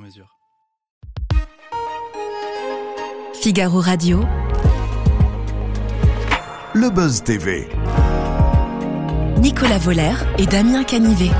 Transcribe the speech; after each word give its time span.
mesure. 0.00 0.36
Figaro 3.34 3.80
Radio. 3.80 4.20
Le 6.74 6.90
Buzz 6.90 7.22
TV. 7.22 7.68
Nicolas 9.40 9.78
Voller 9.78 10.12
et 10.38 10.46
Damien 10.46 10.84
Canivet. 10.84 11.30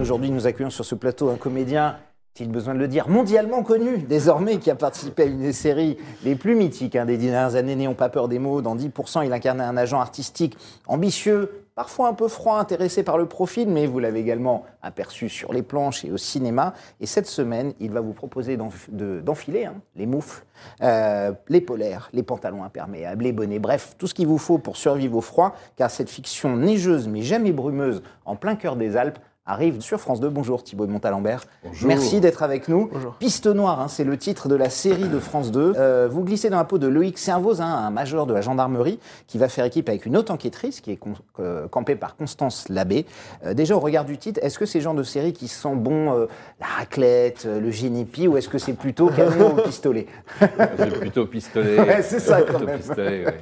Aujourd'hui, 0.00 0.30
nous 0.30 0.46
accueillons 0.46 0.70
sur 0.70 0.84
ce 0.84 0.94
plateau 0.94 1.30
un 1.30 1.36
comédien, 1.36 1.96
il 2.40 2.50
besoin 2.50 2.74
de 2.74 2.78
le 2.78 2.88
dire, 2.88 3.08
mondialement 3.08 3.62
connu 3.62 3.98
désormais, 3.98 4.58
qui 4.58 4.70
a 4.70 4.74
participé 4.74 5.24
à 5.24 5.26
une 5.26 5.40
des 5.40 5.52
séries 5.52 5.98
les 6.24 6.34
plus 6.34 6.54
mythiques 6.54 6.96
hein, 6.96 7.04
des 7.04 7.18
dernières 7.18 7.54
années. 7.54 7.76
N'ayons 7.76 7.94
pas 7.94 8.08
peur 8.08 8.28
des 8.28 8.38
mots. 8.38 8.62
Dans 8.62 8.76
10%, 8.76 9.26
il 9.26 9.32
incarnait 9.32 9.64
un 9.64 9.76
agent 9.76 10.00
artistique 10.00 10.56
ambitieux, 10.86 11.50
parfois 11.80 12.08
un 12.08 12.12
peu 12.12 12.28
froid, 12.28 12.58
intéressé 12.58 13.02
par 13.02 13.16
le 13.16 13.24
profil, 13.24 13.66
mais 13.66 13.86
vous 13.86 14.00
l'avez 14.00 14.20
également 14.20 14.64
aperçu 14.82 15.30
sur 15.30 15.54
les 15.54 15.62
planches 15.62 16.04
et 16.04 16.10
au 16.10 16.18
cinéma. 16.18 16.74
Et 17.00 17.06
cette 17.06 17.26
semaine, 17.26 17.72
il 17.80 17.90
va 17.90 18.02
vous 18.02 18.12
proposer 18.12 18.58
d'enf- 18.58 18.90
de- 18.90 19.22
d'enfiler 19.22 19.64
hein, 19.64 19.76
les 19.96 20.04
moufles, 20.04 20.44
euh, 20.82 21.32
les 21.48 21.62
polaires, 21.62 22.10
les 22.12 22.22
pantalons 22.22 22.64
imperméables, 22.64 23.24
les 23.24 23.32
bonnets, 23.32 23.58
bref, 23.58 23.94
tout 23.96 24.06
ce 24.06 24.12
qu'il 24.12 24.26
vous 24.26 24.36
faut 24.36 24.58
pour 24.58 24.76
survivre 24.76 25.16
au 25.16 25.22
froid, 25.22 25.54
car 25.76 25.90
cette 25.90 26.10
fiction 26.10 26.54
neigeuse 26.54 27.08
mais 27.08 27.22
jamais 27.22 27.50
brumeuse 27.52 28.02
en 28.26 28.36
plein 28.36 28.56
cœur 28.56 28.76
des 28.76 28.98
Alpes 28.98 29.18
arrive 29.50 29.80
sur 29.80 30.00
France 30.00 30.20
2. 30.20 30.28
Bonjour 30.28 30.62
Thibaut 30.62 30.86
de 30.86 30.92
Montalembert. 30.92 31.44
Merci 31.84 32.20
d'être 32.20 32.42
avec 32.42 32.68
nous. 32.68 32.90
Piste 33.18 33.46
Noire, 33.46 33.80
hein, 33.80 33.88
c'est 33.88 34.04
le 34.04 34.16
titre 34.16 34.48
de 34.48 34.54
la 34.54 34.70
série 34.70 35.08
de 35.08 35.18
France 35.18 35.50
2. 35.50 35.74
Euh, 35.76 36.08
vous 36.10 36.22
glissez 36.24 36.50
dans 36.50 36.56
la 36.58 36.64
peau 36.64 36.78
de 36.78 36.86
Loïc 36.86 37.18
Servoz, 37.18 37.60
hein, 37.60 37.66
un 37.66 37.90
major 37.90 38.26
de 38.26 38.32
la 38.34 38.40
gendarmerie, 38.40 38.98
qui 39.26 39.38
va 39.38 39.48
faire 39.48 39.64
équipe 39.64 39.88
avec 39.88 40.06
une 40.06 40.16
autre 40.16 40.32
enquêtrice 40.32 40.80
qui 40.80 40.92
est 40.92 40.96
con- 40.96 41.14
euh, 41.40 41.66
campée 41.68 41.96
par 41.96 42.16
Constance 42.16 42.68
Labbé. 42.68 43.06
Euh, 43.44 43.54
déjà, 43.54 43.74
au 43.76 43.80
regard 43.80 44.04
du 44.04 44.18
titre, 44.18 44.40
est-ce 44.42 44.58
que 44.58 44.66
c'est 44.66 44.78
le 44.78 44.84
genre 44.84 44.94
de 44.94 45.02
série 45.02 45.32
qui 45.32 45.48
sent 45.48 45.74
bon 45.74 46.12
euh, 46.14 46.26
la 46.60 46.66
raclette, 46.78 47.44
euh, 47.46 47.60
le 47.60 47.70
génépi, 47.70 48.28
ou 48.28 48.36
est-ce 48.36 48.48
que 48.48 48.58
c'est 48.58 48.74
plutôt 48.74 49.08
canon 49.16 49.54
au 49.58 49.62
pistolet? 49.62 50.06
C'est 50.38 50.98
plutôt 51.00 51.26
pistolet. 51.26 51.78
Ouais, 51.90 52.02
c'est 52.02 52.20
ça, 52.20 52.42
quand 52.42 52.60
même. 52.60 52.78
pistolet, 52.78 53.24
ouais, 53.24 53.24
ouais, 53.26 53.32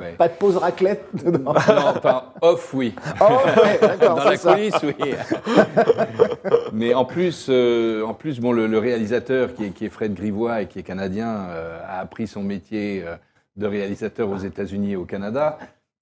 ouais. 0.00 0.12
Pas 0.18 0.28
de 0.28 0.34
pause 0.34 0.56
raclette 0.56 1.04
dedans. 1.14 1.52
Non, 1.52 2.00
pas 2.00 2.32
off, 2.40 2.72
oui. 2.74 2.94
Oh, 3.20 3.24
d'accord, 3.80 4.16
Dans 4.16 4.24
la 4.24 4.36
ça. 4.36 4.52
coulisse, 4.54 4.74
oui. 4.82 5.14
Mais 6.72 6.94
en 6.94 7.04
plus, 7.04 7.46
euh, 7.48 8.02
en 8.04 8.14
plus 8.14 8.40
bon, 8.40 8.52
le, 8.52 8.66
le 8.66 8.78
réalisateur 8.78 9.54
qui 9.54 9.64
est, 9.64 9.70
qui 9.70 9.84
est 9.84 9.88
Fred 9.88 10.14
Grivois 10.14 10.62
et 10.62 10.66
qui 10.66 10.78
est 10.78 10.82
canadien 10.82 11.46
euh, 11.50 11.80
a 11.86 12.00
appris 12.00 12.26
son 12.26 12.42
métier 12.42 13.02
euh, 13.06 13.16
de 13.56 13.66
réalisateur 13.66 14.30
aux 14.30 14.38
États-Unis 14.38 14.92
et 14.92 14.96
au 14.96 15.04
Canada. 15.04 15.58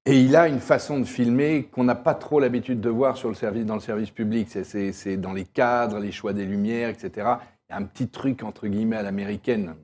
Et 0.06 0.19
il 0.21 0.34
a 0.37 0.48
une 0.48 0.61
façon 0.61 0.98
de 0.98 1.05
filmer 1.05 1.65
qu'on 1.73 1.84
n'a 1.84 1.95
pas 1.95 2.15
trop 2.15 2.41
l'habitude 2.41 2.81
de 2.81 2.89
voir 2.89 3.17
sur 3.17 3.28
le 3.28 3.34
service, 3.34 3.67
dans 3.67 3.75
le 3.75 3.81
service 3.81 4.11
public. 4.11 4.48
C'est- 4.51 5.17
dans 5.17 5.33
les 5.33 5.45
cadres, 5.45 5.98
les 5.98 6.12
choix 6.12 6.33
des 6.33 6.45
lumières, 6.47 6.89
etc. 6.89 7.11
Il 7.17 7.73
y 7.73 7.75
a 7.75 7.77
un 7.77 7.83
petit 7.83 8.09
truc, 8.09 8.43
entre 8.43 8.67
guillemets, 8.67 8.97
à 8.97 9.03
l'américaine. 9.03 9.75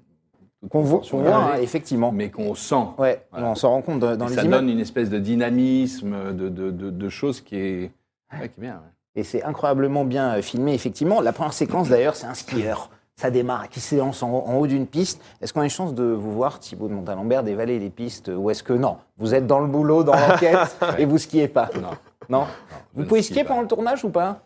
Qu'on 0.70 0.80
voit, 0.80 1.02
qu'on 1.08 1.18
voit, 1.18 1.34
hein, 1.36 1.56
effectivement. 1.60 2.12
Mais 2.12 2.30
qu'on 2.30 2.54
sent. 2.54 2.74
Ouais, 2.98 3.22
Voilà. 3.30 3.48
on 3.50 3.54
s'en 3.54 3.70
rend 3.70 3.82
compte 3.82 4.00
dans, 4.00 4.16
dans 4.16 4.26
les 4.26 4.34
ça 4.34 4.42
images. 4.42 4.60
donne 4.60 4.70
une 4.70 4.80
espèce 4.80 5.10
de 5.10 5.18
dynamisme, 5.18 6.32
de, 6.32 6.48
de, 6.48 6.70
de, 6.70 6.90
de 6.90 7.08
choses 7.08 7.40
qui 7.42 7.56
est, 7.56 7.90
ouais, 8.32 8.38
qui 8.40 8.44
est 8.44 8.60
bien. 8.60 8.74
ouais. 8.76 8.92
Et 9.16 9.24
c'est 9.24 9.42
incroyablement 9.42 10.04
bien 10.04 10.36
euh, 10.36 10.42
filmé, 10.42 10.74
effectivement. 10.74 11.20
La 11.20 11.32
première 11.32 11.54
séquence, 11.54 11.88
d'ailleurs, 11.88 12.14
c'est 12.14 12.26
un 12.26 12.34
skieur. 12.34 12.90
Ça 13.16 13.30
démarre, 13.30 13.70
qui 13.70 13.80
s'élance 13.80 14.22
en, 14.22 14.28
en 14.28 14.56
haut 14.56 14.66
d'une 14.66 14.86
piste. 14.86 15.22
Est-ce 15.40 15.54
qu'on 15.54 15.62
a 15.62 15.64
une 15.64 15.70
chance 15.70 15.94
de 15.94 16.04
vous 16.04 16.32
voir, 16.32 16.58
Thibaut 16.58 16.86
de 16.86 16.92
Montalembert, 16.92 17.42
dévaler 17.42 17.78
les 17.78 17.88
pistes 17.88 18.30
Ou 18.34 18.50
est-ce 18.50 18.62
que 18.62 18.74
non? 18.74 18.98
Vous 19.16 19.34
êtes 19.34 19.46
dans 19.46 19.60
le 19.60 19.68
boulot, 19.68 20.04
dans 20.04 20.12
l'enquête, 20.12 20.76
et 20.98 21.06
vous 21.06 21.16
skiez 21.16 21.48
pas? 21.48 21.70
Non. 21.80 21.92
Non? 22.28 22.46
Vous 22.94 23.04
pouvez 23.04 23.22
skie 23.22 23.32
skier 23.32 23.44
pas. 23.44 23.48
pendant 23.50 23.62
le 23.62 23.68
tournage 23.68 24.04
ou 24.04 24.10
pas? 24.10 24.40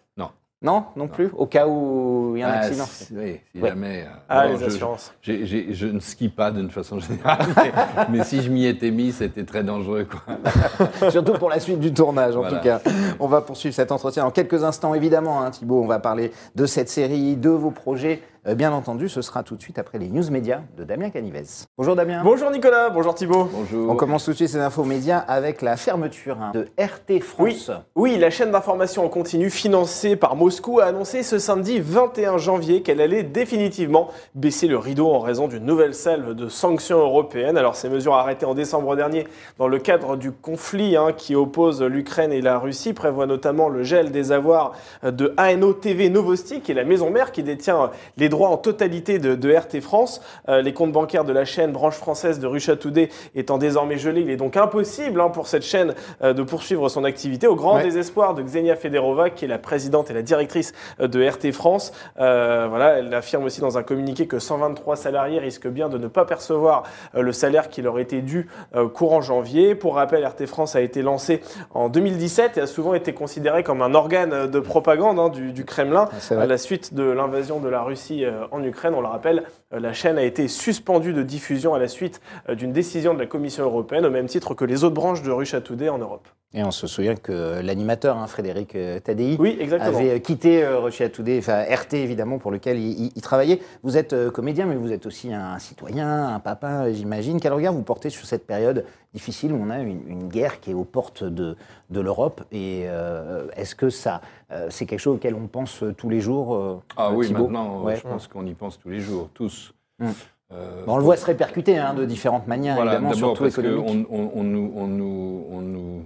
Non. 0.63 0.73
Non, 0.73 0.85
non 0.95 1.09
plus 1.09 1.31
Au 1.37 1.47
cas 1.47 1.67
où 1.67 2.33
il 2.37 2.41
y 2.41 2.43
a 2.43 2.49
un 2.49 2.53
Ah, 2.53 2.59
accident 2.59 2.85
si- 2.85 3.09
oui, 3.17 3.41
si 3.55 3.63
Ouais. 3.63 3.69
jamais. 3.71 4.03
euh, 4.03 4.11
Ah, 4.29 4.47
les 4.47 4.59
je- 4.59 4.65
assurances. 4.67 5.13
je 5.23 5.87
ne 5.87 6.01
skie 6.01 6.29
pas 6.29 6.51
d'une 6.51 6.71
façon 6.71 6.99
générale, 6.99 7.39
mais, 7.57 7.73
mais 8.19 8.25
si 8.25 8.43
je 8.43 8.51
m'y 8.51 8.67
étais 8.67 8.91
mis, 8.91 9.11
c'était 9.13 9.45
très 9.45 9.65
dangereux. 9.65 10.07
Quoi. 10.11 11.11
Surtout 11.11 11.33
pour 11.33 11.49
la 11.49 11.61
suite 11.61 11.81
du 11.81 11.95
tournage, 11.95 12.37
en 12.37 12.41
Voilà. 12.41 12.59
tout 12.59 12.63
cas. 12.63 12.81
On 13.21 13.27
va 13.27 13.41
poursuivre 13.41 13.75
cet 13.75 13.91
entretien 13.91 14.23
dans 14.25 14.31
quelques 14.31 14.63
instants, 14.63 14.93
évidemment, 14.95 15.43
hein, 15.43 15.51
Thibaut. 15.51 15.81
On 15.83 15.87
va 15.87 15.99
parler 15.99 16.31
de 16.55 16.67
cette 16.67 16.91
série, 16.91 17.37
de 17.37 17.49
vos 17.51 17.71
projets. 17.71 18.21
Euh, 18.47 18.55
bien 18.55 18.73
entendu, 18.73 19.11
ce 19.11 19.21
sera 19.21 19.43
tout 19.43 19.55
de 19.55 19.61
suite 19.61 19.79
après 19.79 19.99
les 19.99 20.09
news 20.09 20.31
médias 20.31 20.61
de 20.79 20.85
Damien 20.85 21.11
Canivez. 21.11 21.45
Bonjour 21.77 21.95
Damien. 21.95 22.23
Bonjour 22.25 22.51
Nicolas, 22.51 22.89
bonjour 22.89 23.15
Thibaut. 23.15 23.51
Bonjour. 23.53 23.91
On 23.91 23.97
commence 23.97 24.25
tout 24.25 24.31
de 24.31 24.37
suite 24.37 24.49
ces 24.49 24.61
infos 24.61 24.85
médias 24.85 25.19
avec 25.19 25.61
la 25.61 25.77
fermeture 25.77 26.39
hein, 26.41 26.53
de 26.55 26.69
RT 26.79 27.21
France. 27.23 27.71
Oui, 27.97 28.17
la 28.17 28.31
chaîne 28.31 28.51
d'information 28.51 29.05
en 29.05 29.11
continu 29.11 29.51
financée 29.51 30.17
par 30.17 30.37
Moscou 30.37 30.81
a 30.81 30.85
annoncé 30.85 31.23
ce 31.23 31.39
samedi 31.39 31.81
21 31.81 32.39
janvier 32.39 32.81
qu'elle 32.81 33.03
allait 33.03 33.25
définitivement 33.25 34.09
baisser 34.35 34.69
le 34.69 34.79
rideau 34.79 35.11
en 35.11 35.19
raison 35.19 35.47
d'une 35.47 35.67
nouvelle 35.67 35.95
salve 35.95 36.33
de 36.35 36.49
sanctions 36.49 36.99
européennes. 36.99 37.59
Alors 37.59 37.77
ces 37.77 37.91
mesures 37.91 38.15
arrêtées 38.15 38.47
en 38.47 38.55
décembre 38.55 38.97
dernier 38.97 39.29
dans 39.59 39.69
le 39.69 39.79
cadre 39.79 40.17
du 40.17 40.33
conflit 40.33 40.97
hein, 40.97 41.13
qui 41.15 41.35
oppose 41.35 41.83
l'Ukraine 41.83 42.33
et 42.33 42.41
la 42.41 42.59
Russie 42.59 42.95
prévoient 42.95 43.27
notamment 43.27 43.69
le 43.69 43.83
gel 43.83 44.13
des 44.13 44.33
avoirs 44.33 44.73
de 45.03 45.35
ANO 45.37 45.75
TV 45.75 46.09
Novosti, 46.09 46.63
qui 46.63 46.73
est 46.73 46.75
la 46.75 46.85
maison 46.85 47.11
mère 47.11 47.33
qui 47.33 47.43
détient 47.43 47.91
les 48.17 48.30
droits 48.31 48.49
en 48.49 48.57
totalité 48.57 49.19
de, 49.19 49.35
de 49.35 49.55
RT 49.55 49.81
France. 49.83 50.23
Euh, 50.49 50.63
les 50.63 50.73
comptes 50.73 50.93
bancaires 50.93 51.25
de 51.27 51.33
la 51.35 51.45
chaîne 51.45 51.73
branche 51.73 51.97
française 51.97 52.39
de 52.41 52.47
Russia 52.47 52.77
Today 52.77 53.11
étant 53.35 53.59
désormais 53.59 53.99
gelés, 53.99 54.23
il 54.23 54.31
est 54.31 54.37
donc 54.39 54.57
impossible 54.57 55.21
hein, 55.21 55.29
pour 55.29 55.47
cette 55.49 55.65
chaîne 55.65 55.95
euh, 56.23 56.33
de 56.33 56.43
poursuivre 56.43 56.89
son 56.89 57.05
activité 57.05 57.47
au 57.47 57.55
grand 57.57 57.77
Ouais. 57.77 57.83
désespoir 57.85 58.35
de 58.35 58.43
Xenia 58.43 58.75
Federova, 58.77 59.29
qui 59.31 59.45
est 59.45 59.49
la 59.49 59.59
présidente 59.59 60.11
et 60.11 60.15
la 60.15 60.23
directrice 60.23 60.73
euh, 61.01 61.09
de 61.09 61.23
RT 61.23 61.53
France. 61.53 61.93
Euh, 62.19 62.67
voilà, 62.71 62.99
elle 62.99 63.13
affirme 63.13 63.45
aussi 63.45 63.61
dans 63.61 63.77
un 63.77 63.83
communiqué 63.83 64.27
que 64.27 64.39
123 64.39 64.97
salariés 64.97 65.39
risquent 65.41 65.69
bien 65.69 65.89
de 65.91 65.99
ne 65.99 66.07
pas 66.09 66.25
percevoir 66.25 66.85
le 67.15 67.33
salaire 67.33 67.69
qui 67.69 67.83
leur 67.83 67.99
était 67.99 68.23
dû 68.23 68.49
courant 68.95 69.21
janvier. 69.21 69.75
Pour 69.75 69.97
rappel, 69.97 70.25
RT 70.25 70.47
France 70.47 70.77
a 70.77 70.81
été 70.81 71.03
lancé 71.03 71.41
en 71.75 71.89
2017 71.89 72.57
et 72.59 72.61
a 72.61 72.67
souvent 72.67 72.95
été 72.95 73.13
considéré 73.13 73.63
comme 73.63 73.83
un 73.83 73.95
organe 73.95 74.47
de 74.49 74.61
propagande 74.61 75.19
hein, 75.19 75.29
du, 75.29 75.53
du 75.53 75.65
Kremlin. 75.65 76.09
Ah. 76.31 76.41
À 76.41 76.47
la 76.47 76.59
suite 76.59 76.95
de 76.95 77.03
l'invasion 77.03 77.61
de 77.61 77.69
la 77.69 77.83
Russie 77.83 78.20
euh, 78.25 78.47
en 78.51 78.63
Ukraine, 78.63 78.95
on 78.95 79.01
le 79.01 79.07
rappelle, 79.07 79.45
euh, 79.73 79.81
la 79.81 79.93
chaîne 79.93 80.19
a 80.19 80.23
été 80.23 80.49
suspendue 80.49 81.13
de 81.13 81.23
diffusion 81.23 81.75
à 81.75 81.79
la 81.79 81.89
suite 81.89 82.21
euh, 82.49 82.55
d'une 82.55 82.73
décision 82.73 83.15
de 83.15 83.19
la 83.19 83.27
Commission 83.27 83.65
européenne, 83.65 84.07
au 84.07 84.11
même 84.11 84.27
titre 84.27 84.55
que 84.55 84.65
les 84.65 84.85
autres 84.85 84.95
branches 84.95 85.23
de 85.23 85.31
Russia 85.31 85.61
Today 85.61 85.89
en 85.89 85.99
Europe. 85.99 86.29
Et 86.53 86.65
on 86.65 86.73
se 86.73 86.89
souvient 86.89 87.15
que 87.15 87.61
l'animateur, 87.61 88.17
hein, 88.19 88.27
Frédéric 88.27 88.75
euh, 88.75 88.99
Tadei, 88.99 89.37
Oui, 89.39 89.57
avait 89.79 90.11
euh, 90.11 90.19
quitté 90.19 90.65
euh, 90.65 90.81
Russia 90.81 91.09
Today, 91.09 91.39
enfin 91.39 91.63
RT 91.63 91.95
évidemment, 91.95 92.39
pour 92.39 92.51
lequel 92.51 92.77
il, 92.77 93.05
il- 93.05 93.13
il 93.15 93.23
travaillait. 93.23 93.61
Vous 93.85 93.97
êtes 93.97 94.15
euh, 94.15 94.33
comédien, 94.33 94.67
mais 94.67 94.75
vous 94.75 94.91
êtes 94.93 95.07
aussi 95.07 95.33
un 95.33 95.61
citoyen, 95.61 96.35
un 96.35 96.41
papa, 96.41 96.91
j'imagine. 96.93 97.39
Quel 97.39 97.53
regard 97.53 97.73
vous 97.73 97.83
portez 97.83 98.11
sur 98.11 98.27
cette 98.27 98.49
période 98.49 98.85
difficile 99.15 99.53
où 99.53 99.63
on 99.65 99.71
a 99.71 99.79
une, 99.79 100.01
une 100.09 100.27
guerre 100.29 100.59
qui 100.59 100.73
est 100.73 100.75
aux 100.75 100.83
portes 100.83 101.23
de, 101.23 101.57
de 101.91 102.01
l'Europe 102.01 102.43
Et 102.51 102.83
euh, 102.87 103.47
est-ce 103.55 103.77
que 103.77 103.89
ça, 103.89 104.21
euh, 104.51 104.67
c'est 104.71 104.87
quelque 104.87 104.99
chose 104.99 105.15
auquel 105.17 105.37
on 105.37 105.47
pense 105.47 105.85
tous 105.97 106.09
les 106.09 106.21
jours 106.21 106.57
euh, 106.57 106.83
Ah 106.97 107.13
oui, 107.13 107.31
maintenant, 107.33 107.85
Ouais. 107.85 107.95
je 107.95 108.03
pense 108.03 108.27
qu'on 108.27 108.45
y 108.47 108.55
pense 108.55 108.77
tous 108.81 108.89
les 108.91 108.99
jours, 108.99 109.29
tous. 109.35 109.73
Mm. 110.01 110.07
Euh, 110.53 110.85
Bon, 110.85 110.95
on 110.95 110.97
le 110.97 111.05
voit 111.05 111.17
se 111.17 111.27
répercuter 111.27 111.79
hein, 111.79 111.95
de 111.95 112.05
différentes 112.05 112.49
manières, 112.49 112.75
Voilà, 112.75 112.95
évidemment, 112.95 113.15
surtout 113.15 113.45
parce 113.45 113.57
on, 113.59 113.63
on 114.11 114.43
nous, 114.43 114.73
on, 114.75 114.87
nous, 114.89 115.45
on 115.49 115.61
nous 115.61 116.03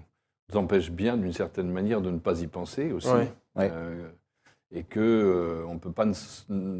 empêche 0.52 0.90
bien, 0.90 1.16
d'une 1.16 1.32
certaine 1.32 1.70
manière, 1.70 2.00
de 2.00 2.10
ne 2.10 2.18
pas 2.18 2.40
y 2.40 2.46
penser 2.46 2.92
aussi. 2.92 3.08
Ouais. 3.08 3.30
Euh, 3.58 4.08
et 4.70 4.82
que 4.82 5.00
euh, 5.00 5.64
on 5.68 5.74
ne 5.74 5.78
peut 5.78 5.92
pas 5.92 6.06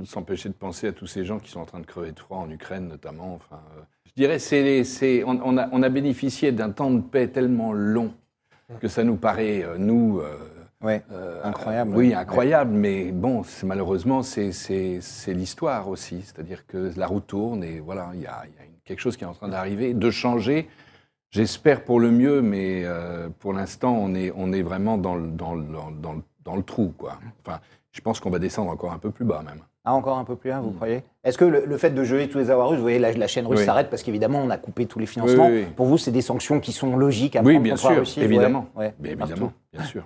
s'empêcher 0.05 0.49
de 0.49 0.55
penser 0.55 0.89
à 0.89 0.93
tous 0.93 1.07
ces 1.07 1.25
gens 1.25 1.39
qui 1.39 1.51
sont 1.51 1.61
en 1.61 1.65
train 1.65 1.81
de 1.81 1.87
crever 1.87 2.13
de 2.13 2.19
froid 2.19 2.39
en 2.39 2.51
Ukraine, 2.51 2.89
notamment. 2.89 3.35
Enfin, 3.35 3.61
euh, 3.77 3.83
je 4.07 4.13
dirais, 4.17 4.39
c'est, 4.39 5.25
on, 5.25 5.41
on 5.45 5.57
a, 5.57 5.69
on 5.73 5.83
a 5.83 5.89
bénéficié 5.89 6.53
d'un 6.53 6.71
temps 6.71 6.91
de 6.91 7.01
paix 7.01 7.29
tellement 7.29 7.73
long 7.73 8.13
que 8.81 8.89
ça 8.89 9.05
nous 9.05 9.17
paraît, 9.17 9.65
nous, 9.79 10.21
Ouais. 10.83 11.03
Incroyable. 11.43 11.97
Oui, 11.97 12.09
Ouais. 12.09 12.15
incroyable, 12.15 12.73
mais 12.73 13.11
bon, 13.11 13.43
malheureusement, 13.63 14.23
c'est, 14.23 14.51
l'histoire 15.29 15.89
aussi. 15.89 16.23
C'est-à-dire 16.23 16.67
que 16.67 16.91
la 16.97 17.07
roue 17.07 17.21
tourne 17.21 17.65
et 17.65 17.81
voilà, 17.81 18.11
il 18.15 18.21
y 18.21 18.25
y 18.25 18.27
a 18.27 18.45
quelque 18.85 19.01
chose 19.01 19.17
qui 19.17 19.25
est 19.25 19.27
en 19.27 19.33
train 19.33 19.49
d'arriver, 19.49 19.95
de 19.95 20.11
changer. 20.11 20.69
J'espère 21.35 21.83
pour 21.83 21.99
le 21.99 22.13
mieux, 22.13 22.43
mais 22.43 22.83
euh, 22.85 23.29
pour 23.41 23.53
l'instant, 23.53 23.97
on 24.01 24.15
est, 24.15 24.33
on 24.37 24.53
est 24.53 24.63
vraiment 24.63 24.97
dans 24.99 25.17
le, 25.17 25.27
dans, 25.27 25.57
le, 25.57 25.65
dans, 25.65 26.13
le, 26.13 26.21
dans 26.45 26.55
le 26.55 26.63
trou. 26.63 26.95
Quoi. 26.97 27.19
Enfin, 27.45 27.59
je 27.91 28.01
pense 28.01 28.21
qu'on 28.21 28.31
va 28.31 28.39
descendre 28.39 28.71
encore 28.71 28.93
un 28.93 28.99
peu 28.99 29.11
plus 29.11 29.25
bas 29.25 29.43
même. 29.45 29.59
Ah, 29.85 29.95
encore 29.95 30.17
un 30.17 30.25
peu 30.25 30.37
plus, 30.37 30.53
hein, 30.53 30.61
Mm. 30.61 30.65
vous 30.65 30.71
croyez? 30.71 31.03
Est-ce 31.25 31.37
que 31.37 31.45
le, 31.45 31.65
le 31.67 31.77
fait 31.77 31.91
de 31.91 32.05
geler 32.05 32.29
tous 32.29 32.39
les 32.39 32.51
avoirs 32.51 32.69
russes, 32.69 32.77
vous 32.79 32.85
voyez, 32.85 33.01
la, 33.01 33.13
la 33.13 33.27
chaîne 33.27 33.49
russe 33.49 33.59
Oui. 33.59 33.67
s'arrête 33.67 33.91
parce 33.91 34.05
qu'évidemment, 34.05 34.39
on 34.45 34.49
a 34.49 34.57
coupé 34.59 34.87
tous 34.87 35.01
les 35.01 35.07
financements. 35.07 35.49
Oui, 35.49 35.53
oui, 35.55 35.65
oui. 35.67 35.73
Pour 35.75 35.87
vous, 35.87 35.99
c'est 35.99 36.13
des 36.13 36.21
sanctions 36.23 36.61
qui 36.61 36.71
sont 36.71 36.97
logiques 36.97 37.35
à 37.35 37.41
Oui, 37.43 37.55
prendre 37.55 37.65
bien 37.65 37.75
contre 37.75 37.89
la 37.89 37.91
sûr, 37.95 38.01
Russie 38.01 38.21
évidemment. 38.23 38.67
Ouais, 38.77 38.95
évidemment, 39.05 39.53
bien 39.73 39.83
sûr. 39.85 40.05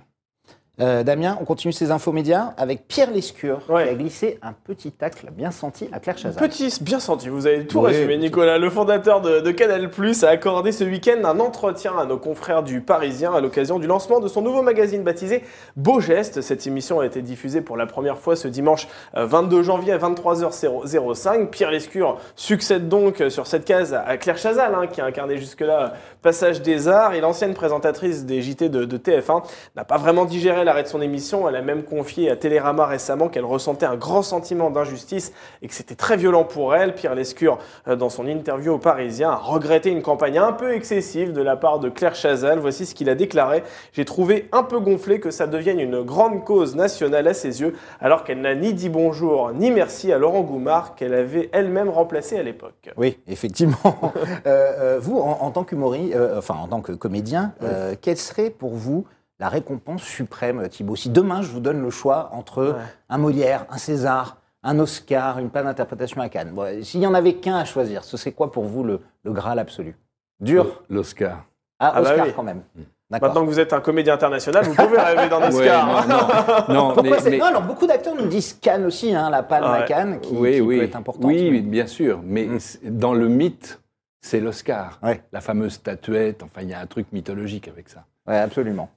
Euh, 0.81 1.03
Damien, 1.03 1.37
on 1.41 1.45
continue 1.45 1.73
ces 1.73 1.91
infos 1.91 2.11
médias 2.13 2.53
avec 2.57 2.87
Pierre 2.87 3.11
Lescure 3.11 3.59
Ouais. 3.69 3.83
qui 3.83 3.89
a 3.89 3.93
glissé 3.95 4.39
un 4.41 4.53
petit 4.53 4.91
tacle 4.91 5.27
bien 5.31 5.51
senti 5.51 5.89
à 5.91 5.99
Claire 5.99 6.17
Chazal. 6.17 6.41
Petit, 6.41 6.73
bien 6.81 6.99
senti, 6.99 7.27
vous 7.27 7.47
avez 7.47 7.67
tout 7.67 7.79
Oui, 7.79 7.87
résumé, 7.87 8.13
petit. 8.15 8.19
Nicolas. 8.19 8.57
Le 8.57 8.69
fondateur 8.69 9.19
de, 9.21 9.41
de 9.41 9.51
Canal 9.51 9.89
a 10.23 10.27
accordé 10.29 10.71
ce 10.71 10.83
week-end 10.85 11.23
un 11.25 11.39
entretien 11.39 11.97
à 11.99 12.05
nos 12.05 12.17
confrères 12.17 12.63
du 12.63 12.79
Parisien 12.81 13.33
à 13.33 13.41
l'occasion 13.41 13.77
du 13.77 13.87
lancement 13.87 14.19
de 14.21 14.27
son 14.29 14.41
nouveau 14.41 14.61
magazine 14.61 15.03
baptisé 15.03 15.43
Beau 15.75 15.99
Geste. 15.99 16.41
Cette 16.41 16.65
émission 16.65 17.01
a 17.01 17.05
été 17.05 17.21
diffusée 17.21 17.61
pour 17.61 17.75
la 17.75 17.85
première 17.85 18.17
fois 18.17 18.35
ce 18.37 18.47
dimanche 18.47 18.87
euh, 19.17 19.25
22 19.25 19.63
janvier 19.63 19.91
à 19.93 19.97
23h05. 19.97 21.47
Pierre 21.47 21.71
Lescure 21.71 22.17
succède 22.35 22.87
donc 22.87 23.21
euh, 23.21 23.29
sur 23.29 23.47
cette 23.47 23.65
case 23.65 23.93
à 23.93 24.17
Claire 24.17 24.37
Chazal, 24.37 24.73
hein, 24.75 24.87
qui 24.87 25.01
a 25.01 25.05
incarné 25.05 25.37
jusque-là 25.37 25.81
euh, 25.81 25.87
Passage 26.21 26.61
des 26.61 26.87
Arts. 26.87 27.13
Et 27.13 27.21
l'ancienne 27.21 27.53
présentatrice 27.53 28.25
des 28.25 28.41
JT 28.41 28.69
de, 28.69 28.85
de 28.85 28.97
TF1 28.97 29.43
n'a 29.75 29.83
pas 29.83 29.97
vraiment 29.97 30.25
digéré 30.25 30.63
l'arrêt 30.69 30.83
de 30.83 30.87
son 30.87 31.01
émission. 31.01 31.49
Elle 31.49 31.55
a 31.55 31.63
même 31.63 31.81
confié 31.81 32.29
à 32.29 32.35
Télérama 32.35 32.85
récemment 32.85 33.27
qu'elle 33.27 33.43
ressentait 33.45 33.87
un 33.87 33.95
grand 33.95 34.21
sentiment 34.21 34.69
d'injustice 34.69 35.33
et 35.63 35.67
que 35.67 35.73
c'était 35.73 35.95
très 35.95 36.15
violent 36.15 36.43
pour 36.43 36.75
elle. 36.75 36.93
Pierre 36.93 37.15
Lescure, 37.15 37.57
euh, 37.87 37.95
dans 37.95 38.09
son 38.09 38.27
interview 38.27 38.73
au 38.73 38.77
Parisien, 38.77 39.31
a 39.31 39.35
regretté 39.35 39.89
une 39.89 40.03
campagne 40.03 40.37
un 40.37 40.53
peu 40.53 40.73
excessive 40.73 41.33
de 41.33 41.41
la 41.41 41.55
part 41.55 41.79
de 41.79 41.89
Claire 41.89 42.13
Chazal. 42.13 42.59
Voici 42.59 42.85
ce 42.85 42.93
qu'il 42.93 43.09
a 43.09 43.15
déclaré. 43.15 43.63
J'ai 43.93 44.05
trouvé 44.05 44.47
un 44.51 44.61
peu 44.61 44.79
gonflé 44.79 45.19
que 45.19 45.31
ça 45.31 45.47
devienne 45.47 45.79
une 45.79 46.03
grande 46.03 46.45
cause 46.45 46.75
nationale 46.75 47.27
à 47.27 47.33
ses 47.33 47.61
yeux, 47.61 47.75
alors 47.99 48.23
qu'elle 48.23 48.41
n'a 48.41 48.53
ni 48.53 48.73
dit 48.73 48.89
bonjour 48.89 49.51
ni 49.53 49.71
merci 49.71 50.13
à 50.13 50.19
Laurent 50.19 50.41
Goumard, 50.41 50.93
qu'elle 50.93 51.15
avait 51.15 51.49
elle-même 51.51 51.89
remplacé 51.89 52.37
à 52.37 52.43
l'époque. 52.43 52.91
Oui, 52.95 53.17
effectivement. 53.27 53.77
Euh, 54.45 54.71
euh, 54.79 54.99
vous, 55.01 55.17
en, 55.19 55.39
en 55.41 55.51
tant 55.51 55.63
qu'humoriste, 55.63 56.15
euh, 56.15 56.37
enfin 56.37 56.55
en 56.55 56.67
tant 56.67 56.81
que 56.81 56.91
comédien, 56.91 57.53
euh, 57.61 57.95
quelle 57.99 58.17
serait 58.17 58.49
pour 58.49 58.75
vous 58.75 59.05
la 59.39 59.49
récompense 59.49 60.03
suprême, 60.03 60.67
Thibaut 60.69 60.95
Si 60.95 61.09
demain 61.09 61.41
je 61.41 61.47
vous 61.49 61.59
donne 61.59 61.81
le 61.81 61.89
choix 61.89 62.29
entre 62.33 62.63
Ouais. 62.73 62.73
un 63.09 63.17
Molière, 63.17 63.65
un 63.69 63.77
César, 63.77 64.37
un 64.63 64.77
Oscar, 64.79 65.39
une 65.39 65.49
panne 65.49 65.65
d'interprétation 65.65 66.21
à 66.21 66.27
Cannes, 66.29 66.51
bon, 66.51 66.83
s'il 66.83 66.99
y 67.01 67.07
en 67.07 67.13
avait 67.13 67.35
qu'un 67.35 67.55
à 67.57 67.65
choisir, 67.65 68.03
ce 68.03 68.17
serait 68.17 68.33
quoi 68.33 68.51
pour 68.51 68.65
vous 68.65 68.83
le, 68.83 68.99
le 69.23 69.31
Graal 69.31 69.59
absolu? 69.59 69.95
Dur 70.41 70.83
L'Oscar. 70.89 71.45
Ah, 71.79 71.93
Ah 71.95 72.01
bah 72.01 72.09
Oscar 72.11 72.25
oui. 72.27 72.33
quand 72.35 72.43
même. 72.43 72.61
D'accord. 73.09 73.29
Maintenant 73.29 73.41
que 73.45 73.49
vous 73.51 73.59
êtes 73.59 73.73
un 73.73 73.79
comédien 73.81 74.13
international, 74.13 74.65
vous 74.65 74.75
pouvez 74.75 74.99
rêver 74.99 75.29
d'un 75.29 75.39
Ouais, 75.41 75.47
Oscar. 75.47 76.07
non, 76.07 76.15
non, 76.17 76.73
non, 76.73 76.93
Pourquoi 76.93 77.03
mais- 77.03 77.19
c'est- 77.21 77.29
mais- 77.31 77.37
Non, 77.39 77.45
alors 77.45 77.61
beaucoup 77.63 77.87
d'acteurs 77.87 78.15
nous 78.15 78.27
disent 78.27 78.53
Cannes 78.61 78.85
aussi, 78.85 79.15
hein, 79.15 79.29
la 79.29 79.41
palme 79.43 79.63
à 79.65 79.79
Ouais. 79.79 79.85
Cannes, 79.85 80.19
qui, 80.19 80.33
oui, 80.35 80.53
qui 80.55 80.61
oui. 80.61 80.77
peut 80.79 80.83
être 80.83 80.95
importante. 80.97 81.23
Oui, 81.25 81.49
mais- 81.49 81.61
bien 81.61 81.87
sûr. 81.87 82.19
Mais 82.23 82.45
Mm. 82.45 82.59
c'est- 82.59 82.97
dans 82.99 83.13
le 83.13 83.27
mythe, 83.27 83.79
c'est 84.21 84.39
l'Oscar. 84.41 84.99
Ouais. 85.01 85.23
La 85.31 85.41
fameuse 85.41 85.73
statuette. 85.73 86.43
Enfin, 86.43 86.61
il 86.61 86.69
y 86.69 86.73
a 86.73 86.79
un 86.79 86.85
truc 86.85 87.07
mythologique 87.13 87.67
avec 87.67 87.89
ça. 87.89 88.03
Ouais, 88.29 88.37
absolument. 88.37 88.89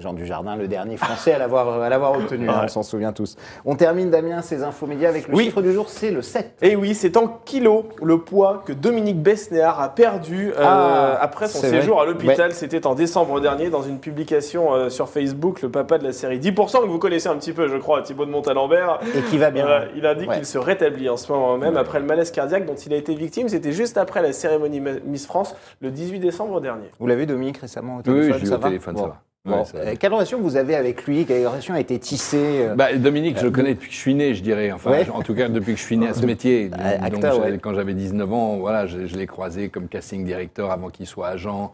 Jean 0.00 0.12
Dujardin, 0.12 0.56
le 0.56 0.66
dernier 0.66 0.96
français 0.96 1.32
à 1.32 1.38
l'avoir 1.38 1.80
à 1.80 1.88
l'avoir 1.88 2.12
obtenu, 2.18 2.48
hein, 2.48 2.52
Ouais. 2.52 2.64
on 2.64 2.68
s'en 2.68 2.82
souvient 2.82 3.12
tous. 3.12 3.36
On 3.64 3.76
termine, 3.76 4.10
Damien, 4.10 4.42
ces 4.42 4.64
infos 4.64 4.86
médias 4.88 5.08
avec 5.08 5.28
le 5.28 5.34
Oui. 5.36 5.44
chiffre 5.44 5.62
du 5.62 5.72
jour, 5.72 5.88
c'est 5.88 6.10
le 6.10 6.20
7. 6.20 6.56
Et 6.62 6.74
oui, 6.74 6.94
c'est 6.96 7.16
en 7.16 7.28
kilos 7.44 7.84
le 8.02 8.18
poids 8.18 8.64
que 8.66 8.72
Dominique 8.72 9.22
Besnéard 9.22 9.80
a 9.80 9.88
perdu 9.90 10.48
euh, 10.58 10.62
Ah, 10.64 11.16
après 11.20 11.46
son 11.46 11.60
séjour 11.60 11.96
vrai. 11.98 12.06
à 12.06 12.10
l'hôpital. 12.10 12.52
C'était 12.54 12.84
en 12.86 12.96
décembre 12.96 13.40
dernier 13.40 13.70
dans 13.70 13.82
une 13.82 14.00
publication 14.00 14.74
euh, 14.74 14.88
sur 14.88 15.08
Facebook. 15.08 15.62
Le 15.62 15.68
papa 15.70 15.98
de 15.98 16.04
la 16.04 16.12
série 16.12 16.40
10% 16.40 16.80
que 16.82 16.86
vous 16.88 16.98
connaissez 16.98 17.28
un 17.28 17.36
petit 17.36 17.52
peu, 17.52 17.68
je 17.68 17.76
crois, 17.76 18.02
Thibaut 18.02 18.24
de 18.26 18.30
Montalembert. 18.32 18.98
Et 19.16 19.20
qui 19.30 19.38
va 19.38 19.52
bien. 19.52 19.64
Voilà, 19.64 19.84
il 19.96 20.04
a 20.06 20.16
dit 20.16 20.26
Ouais. 20.26 20.34
qu'il 20.36 20.46
se 20.46 20.58
rétablit 20.58 21.08
en 21.08 21.16
ce 21.16 21.30
moment 21.30 21.56
même 21.56 21.76
après 21.76 22.00
le 22.00 22.06
malaise 22.06 22.32
cardiaque 22.32 22.66
dont 22.66 22.74
il 22.74 22.92
a 22.92 22.96
été 22.96 23.14
victime. 23.14 23.48
C'était 23.48 23.70
juste 23.72 23.96
après 23.96 24.22
la 24.22 24.32
cérémonie 24.32 24.80
Miss 25.06 25.26
France 25.26 25.54
le 25.80 25.90
18 25.92 26.18
décembre 26.18 26.60
dernier. 26.60 26.90
Vous 26.98 27.06
l'avez, 27.06 27.26
Dominique, 27.26 27.58
récemment 27.58 27.94
au 27.94 27.98
Oui, 27.98 28.02
téléphone 28.02 28.38
oui, 28.42 28.46
ça 28.48 28.56
va 28.56 28.71
téléphone, 28.72 28.94
Bon. 28.94 29.02
ça 29.02 29.08
va. 29.08 29.22
Bon, 29.44 29.56
Ouais, 29.58 29.64
ça 29.64 29.78
va. 29.78 29.84
euh, 29.90 29.94
quelle 29.98 30.12
relation 30.12 30.40
vous 30.40 30.56
avez 30.56 30.76
avec 30.76 31.04
lui? 31.06 31.24
Quelle 31.26 31.46
relation 31.48 31.74
a 31.74 31.80
été 31.80 31.98
tissée 31.98 32.66
euh, 32.68 32.74
Bah, 32.76 32.94
Dominique, 32.96 33.38
je 33.38 33.44
le 33.44 33.50
connais 33.50 33.74
depuis 33.74 33.88
que 33.88 33.94
je 33.94 33.98
suis 33.98 34.14
né, 34.14 34.34
je 34.34 34.42
dirais. 34.42 34.70
Enfin, 34.70 34.92
Ouais. 34.92 35.06
en 35.12 35.22
tout 35.22 35.34
cas, 35.34 35.48
depuis 35.48 35.72
que 35.74 35.80
je 35.80 35.84
suis 35.84 35.96
né 35.96 36.06
à 36.08 36.14
ce 36.14 36.24
métier. 36.24 36.68
Donc, 36.68 36.80
Euh, 36.80 36.96
donc, 36.98 37.06
acteur, 37.06 37.40
ouais. 37.40 37.58
quand 37.58 37.74
j'avais 37.74 37.94
19 37.94 38.32
ans, 38.32 38.56
voilà, 38.58 38.86
je, 38.86 39.06
je 39.06 39.16
l'ai 39.16 39.26
croisé 39.26 39.68
comme 39.68 39.88
casting 39.88 40.24
director 40.24 40.70
avant 40.70 40.90
qu'il 40.90 41.06
soit 41.08 41.26
agent. 41.28 41.72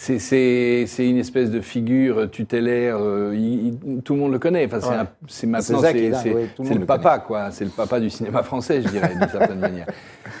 C'est- 0.00 0.20
C'est 0.20 0.84
c'est 0.86 1.08
une 1.10 1.16
espèce 1.18 1.50
de 1.50 1.60
figure 1.60 2.30
tutélaire. 2.30 2.98
euh, 3.00 3.34
il- 3.34 3.66
il- 3.84 4.02
tout 4.02 4.14
le 4.14 4.20
monde 4.20 4.30
le 4.32 4.38
connaît. 4.38 4.64
Enfin, 4.66 4.80
c'est 4.80 4.88
Ouais. 4.90 4.94
c'est 5.26 5.46
maintenant, 5.48 5.80
c'est 5.80 6.32
oui, 6.34 6.78
le 6.78 6.86
papa, 6.86 7.18
quoi. 7.18 7.50
C'est 7.50 7.64
le 7.64 7.70
papa 7.72 7.98
du 7.98 8.08
cinéma 8.08 8.44
français, 8.44 8.80
je 8.80 8.88
dirais, 8.88 9.10
d'une 9.18 9.28
certaine 9.28 9.58
manière. 9.68 9.86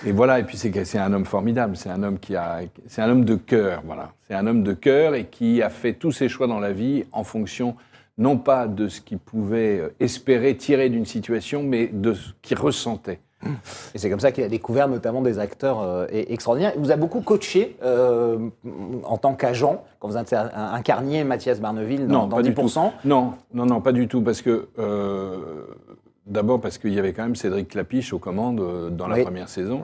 Et 0.06 0.12
voilà. 0.12 0.38
Et 0.38 0.44
puis 0.44 0.56
c'est 0.56 0.98
un 0.98 1.12
homme 1.12 1.24
formidable. 1.24 1.76
C'est 1.76 1.90
un 1.90 2.02
homme 2.04 2.20
qui 2.20 2.36
a, 2.36 2.60
c'est 2.86 3.02
un 3.02 3.10
homme 3.10 3.24
de 3.24 3.34
cœur, 3.34 3.82
voilà. 3.84 4.12
C'est 4.28 4.34
un 4.34 4.46
homme 4.46 4.62
de 4.62 4.72
cœur 4.74 5.16
et 5.16 5.24
qui 5.24 5.60
a 5.60 5.70
fait 5.70 5.94
tous 5.94 6.12
ses 6.12 6.28
choix 6.28 6.46
dans 6.46 6.60
la 6.60 6.70
vie 6.72 7.04
en 7.10 7.24
fonction 7.24 7.74
non 8.16 8.36
pas 8.36 8.68
de 8.68 8.86
ce 8.86 9.00
qu'il 9.00 9.18
pouvait 9.18 9.80
euh, 9.80 9.88
espérer 9.98 10.56
tirer 10.56 10.88
d'une 10.88 11.04
situation, 11.06 11.64
mais 11.64 11.88
de 11.92 12.14
ce 12.14 12.30
qu'il 12.42 12.58
ressentait. 12.58 13.18
Et 13.94 13.98
c'est 13.98 14.10
comme 14.10 14.20
ça 14.20 14.32
qu'il 14.32 14.42
a 14.44 14.48
découvert 14.48 14.88
notamment 14.88 15.22
des 15.22 15.38
acteurs 15.38 15.80
euh, 15.80 16.06
extraordinaires. 16.10 16.72
Il 16.74 16.80
vous 16.80 16.90
a 16.90 16.96
beaucoup 16.96 17.20
coaché 17.20 17.76
euh, 17.84 18.48
en 19.04 19.16
tant 19.16 19.34
qu'agent 19.34 19.84
quand 20.00 20.08
vous 20.08 20.16
incarniez 20.16 21.22
Mathias 21.24 21.60
Barneville 21.60 22.06
dans, 22.08 22.22
Non, 22.22 22.26
dans 22.26 22.36
pas 22.36 22.42
du 22.42 22.52
10%. 22.52 22.90
Non, 23.04 23.34
non, 23.54 23.66
non, 23.66 23.80
pas 23.80 23.92
du 23.92 24.08
tout, 24.08 24.22
parce 24.22 24.42
que 24.42 24.68
euh, 24.78 25.36
d'abord 26.26 26.60
parce 26.60 26.78
qu'il 26.78 26.92
y 26.92 26.98
avait 26.98 27.12
quand 27.12 27.22
même 27.22 27.36
Cédric 27.36 27.68
Clapiche 27.68 28.12
aux 28.12 28.18
commandes 28.18 28.60
euh, 28.60 28.90
dans 28.90 29.06
la 29.06 29.16
Oui. 29.16 29.22
première 29.22 29.48
saison, 29.48 29.82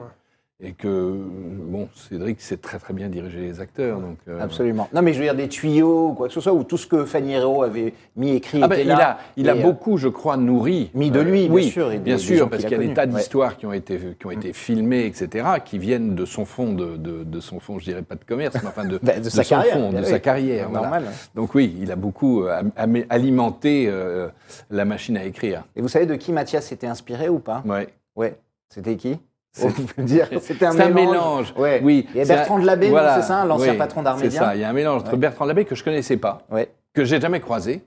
et 0.61 0.71
que 0.71 0.87
bon, 1.19 1.89
Cédric 1.93 2.39
sait 2.39 2.55
très 2.55 2.79
très 2.79 2.93
bien 2.93 3.09
diriger 3.09 3.41
les 3.41 3.59
acteurs, 3.59 3.99
donc. 3.99 4.17
euh, 4.29 4.39
Absolument. 4.41 4.87
Non, 4.93 5.01
mais 5.01 5.11
je 5.11 5.19
veux 5.19 5.25
dire 5.25 5.35
des 5.35 5.49
tuyaux 5.49 6.09
ou 6.09 6.13
quoi 6.13 6.27
que 6.29 6.33
ce 6.33 6.39
soit, 6.39 6.53
ou 6.53 6.63
tout 6.63 6.77
ce 6.77 6.87
que 6.87 7.03
Fanny 7.03 7.33
Hero 7.33 7.61
avait 7.63 7.93
mis 8.15 8.31
écrit 8.35 8.61
Ah 8.63 8.69
ben, 8.69 8.79
il 8.79 8.87
là. 8.87 9.09
a, 9.11 9.17
il 9.35 9.49
a 9.49 9.53
euh, 9.55 9.61
beaucoup, 9.61 9.97
je 9.97 10.07
crois, 10.07 10.37
nourri. 10.37 10.91
mis 10.93 11.11
de 11.11 11.19
lui, 11.19 11.43
bien 11.47 11.53
oui, 11.53 11.69
sûr, 11.69 11.91
et 11.91 11.97
bien 11.99 12.15
des 12.15 12.21
sûr, 12.21 12.49
parce 12.49 12.63
qu'il 12.63 12.71
y 12.71 12.75
a 12.75 12.77
des 12.77 12.93
tas 12.93 13.01
ouais. 13.05 13.07
d'histoires 13.07 13.57
qui 13.57 13.65
ont 13.65 13.73
été 13.73 13.99
qui 14.17 14.25
ont 14.27 14.31
été 14.31 14.53
filmées, 14.53 15.05
etc., 15.05 15.45
qui 15.65 15.77
viennent 15.77 16.15
de 16.15 16.23
son 16.23 16.45
fond, 16.45 16.71
de, 16.71 16.95
de, 16.95 17.25
de 17.25 17.39
son 17.41 17.59
fond, 17.59 17.77
je 17.77 17.83
dirais 17.85 18.01
pas 18.01 18.15
de 18.15 18.23
commerce, 18.23 18.55
mais 18.63 18.69
enfin 18.69 18.85
de, 18.85 18.97
bah, 19.03 19.19
de 19.19 19.29
sa 19.29 19.43
son 19.43 19.49
carrière. 19.55 19.73
fond, 19.73 19.89
de 19.89 19.97
bien 19.97 20.03
sa 20.05 20.19
carrière. 20.19 20.69
voilà. 20.69 20.87
Normal. 20.87 21.03
Donc 21.35 21.53
oui, 21.53 21.75
il 21.81 21.91
a 21.91 21.97
beaucoup 21.97 22.43
euh, 22.45 22.61
alimenté 23.09 23.87
euh, 23.89 24.29
la 24.69 24.85
machine 24.85 25.17
à 25.17 25.25
écrire. 25.25 25.65
Et 25.75 25.81
vous 25.81 25.89
savez 25.89 26.05
de 26.05 26.15
qui 26.15 26.31
Mathias 26.31 26.65
s'était 26.67 26.87
inspiré 26.87 27.27
ou 27.27 27.39
pas? 27.39 27.61
Ouais. 27.65 27.89
Ouais. 28.15 28.35
C'était 28.69 28.95
qui? 28.95 29.17
dire 29.97 30.27
c'était 30.41 30.65
un 30.65 30.71
C'est 30.71 30.83
un 30.83 30.89
mélange. 30.89 31.53
Ouais. 31.57 31.79
Oui. 31.83 32.07
Il 32.13 32.17
y 32.17 32.21
a 32.21 32.25
c'est 32.25 32.33
Bertrand 32.35 32.59
de 32.59 32.65
Labbé, 32.65 32.89
voilà. 32.89 33.21
c'est 33.21 33.27
ça, 33.27 33.45
l'ancien 33.45 33.71
Oui, 33.73 33.77
patron 33.77 34.01
C'est 34.01 34.03
d'Armédia. 34.05 34.39
ça. 34.39 34.55
Il 34.55 34.61
y 34.61 34.63
a 34.63 34.69
un 34.69 34.73
mélange 34.73 35.01
entre 35.01 35.11
Ouais. 35.13 35.17
Bertrand 35.17 35.45
Labbé 35.45 35.65
que 35.65 35.75
je 35.75 35.83
connaissais 35.83 36.17
pas, 36.17 36.43
Ouais. 36.51 36.69
que 36.93 37.03
j'ai 37.05 37.19
jamais 37.21 37.39
croisé. 37.39 37.83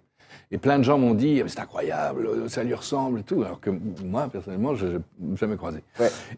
Et 0.50 0.56
plein 0.56 0.78
de 0.78 0.82
gens 0.84 0.96
m'ont 0.96 1.12
dit 1.12 1.42
c'est 1.46 1.60
incroyable, 1.60 2.48
ça 2.48 2.62
lui 2.64 2.72
ressemble 2.72 3.20
et 3.20 3.22
tout, 3.22 3.42
alors 3.42 3.60
que 3.60 3.68
moi 4.02 4.28
personnellement 4.32 4.74
je 4.74 4.86
n'ai 5.20 5.36
jamais 5.36 5.56
croisé. 5.56 5.82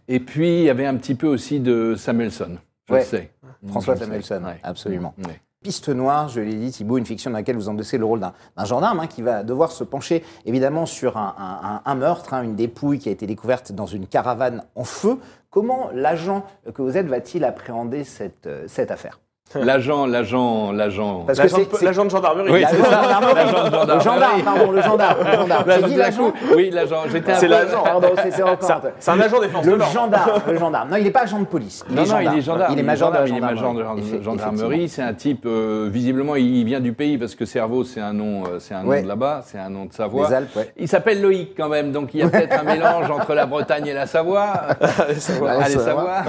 Et 0.09 0.19
puis 0.19 0.59
il 0.59 0.65
y 0.65 0.71
avait 0.71 0.87
un 0.87 0.97
petit 0.97 1.15
peu 1.15 1.29
aussi 1.29 1.61
de 1.61 1.95
Samuelson, 1.97 2.59
je 2.89 2.95
le 2.95 3.01
sais. 3.03 3.31
François 3.69 3.95
Je 3.95 4.01
sais. 4.01 4.05
Samuelson, 4.07 4.43
Ouais. 4.45 4.59
absolument. 4.65 5.15
Piste 5.63 5.91
Noire, 5.91 6.31
je 6.31 6.41
l'ai 6.41 6.55
dit, 6.55 6.71
Thibault, 6.71 6.97
une 6.97 7.05
fiction 7.05 7.31
dans 7.31 7.37
laquelle 7.37 7.57
vous 7.57 7.69
endossez 7.69 7.99
le 7.99 8.07
rôle 8.07 8.21
d'un 8.21 8.65
gendarme 8.65 9.01
hein, 9.01 9.07
qui 9.07 9.21
va 9.21 9.43
devoir 9.43 9.73
se 9.73 9.85
pencher 9.85 10.25
évidemment 10.47 10.87
sur 10.87 11.19
un, 11.19 11.95
meurtre, 11.97 12.33
hein, 12.33 12.43
une 12.43 12.57
dépouille 12.57 12.99
qui 12.99 13.11
a 13.11 13.13
été 13.13 13.27
découverte 13.27 13.71
dans 13.71 13.85
une 13.85 14.07
caravane 14.07 14.65
en 14.75 14.85
feu. 14.85 15.19
Comment 15.51 15.91
l'agent 15.93 16.47
que 16.73 16.81
vous 16.81 16.97
êtes 16.97 17.09
va-t-il 17.09 17.45
appréhender 17.45 18.05
cette, 18.05 18.47
euh, 18.47 18.65
cette 18.69 18.91
affaire? 18.91 19.21
L'agent, 19.65 20.07
l'agent, 20.07 20.71
l'agent. 20.73 21.25
Parce 21.27 21.41
que 21.41 21.49
c'est- 21.49 21.83
l'agent 21.83 22.05
de 22.05 22.11
gendarmerie. 22.11 22.51
Oui, 22.53 22.61
le 22.71 22.79
gendarmerie. 22.85 23.35
L'agent 23.35 23.51
de 23.51 23.65
Le 23.65 24.01
gendarmerie. 24.01 24.05
gendarme, 24.05 24.43
pardon, 24.45 24.71
le 24.71 24.83
gendarme. 24.83 25.17
Le 25.25 25.33
gendarme. 25.37 25.65
L'agent 25.67 25.87
J'ai 25.89 25.95
dit. 26.41 26.55
Oui, 26.57 26.71
l'agent. 26.71 26.97
J'étais 27.11 27.33
un 27.33 27.35
C'est 27.35 27.47
peu- 27.47 27.53
l'agent. 27.53 27.83
Pardon, 27.83 28.09
c'est 28.23 28.31
c'est 28.31 28.43
un- 28.43 28.57
c'est 29.01 29.11
un 29.11 29.21
agent 29.21 29.41
de 29.41 29.47
Le 29.71 29.81
gendarme, 29.81 30.41
le 30.49 30.57
gendarme. 30.59 30.91
Non, 30.91 30.97
il 30.97 31.05
n'est 31.05 31.11
pas 31.11 31.23
agent 31.23 31.41
de 31.41 31.45
police. 31.47 31.85
Non, 31.91 31.97
non, 31.97 32.05
gendarme. 32.05 32.25
il 32.35 32.39
est 32.39 32.43
gendarme. 32.43 32.73
Il 32.75 32.79
est 32.79 32.83
major 32.83 33.11
de 33.11 33.17
la 33.17 33.27
gendarme, 33.27 33.39
il 33.43 33.51
est 33.51 33.55
major 33.55 33.75
de 33.75 33.79
gendarmerie. 33.83 34.23
gendarmerie. 34.23 34.89
C'est 34.89 35.03
un 35.03 35.15
type, 35.15 35.45
euh, 35.47 35.89
visiblement, 35.91 36.37
il 36.37 36.65
vient 36.65 36.81
du 36.81 36.93
pays 36.93 37.19
parce 37.19 37.35
que 37.35 37.45
Cerveau, 37.45 37.83
c'est 37.83 38.01
un 38.01 38.13
nom, 38.13 38.45
euh, 38.45 38.59
c'est 38.61 38.75
un 38.75 38.85
Ouais. 38.85 38.99
nom 38.99 39.03
de 39.03 39.09
là-bas, 39.09 39.43
c'est 39.45 39.59
un 39.59 39.69
nom 39.71 39.87
de. 39.87 39.93
Savoie. 39.93 40.29
Les 40.29 40.35
Alpes, 40.35 40.55
ouais. 40.57 40.73
Il 40.77 40.87
s'appelle 40.89 41.21
Loïc 41.21 41.55
quand 41.57 41.69
même, 41.69 41.91
donc 41.91 42.15
il 42.15 42.21
y 42.21 42.23
a 42.23 42.29
peut-être 42.29 42.61
un 42.61 42.63
mélange 42.63 43.11
entre 43.11 43.35
la 43.35 43.47
Bretagne 43.47 43.87
et 43.89 43.95
la 43.95 44.07
Savoie. 44.07 44.53
Allez, 44.81 45.75
savoir. 45.75 46.23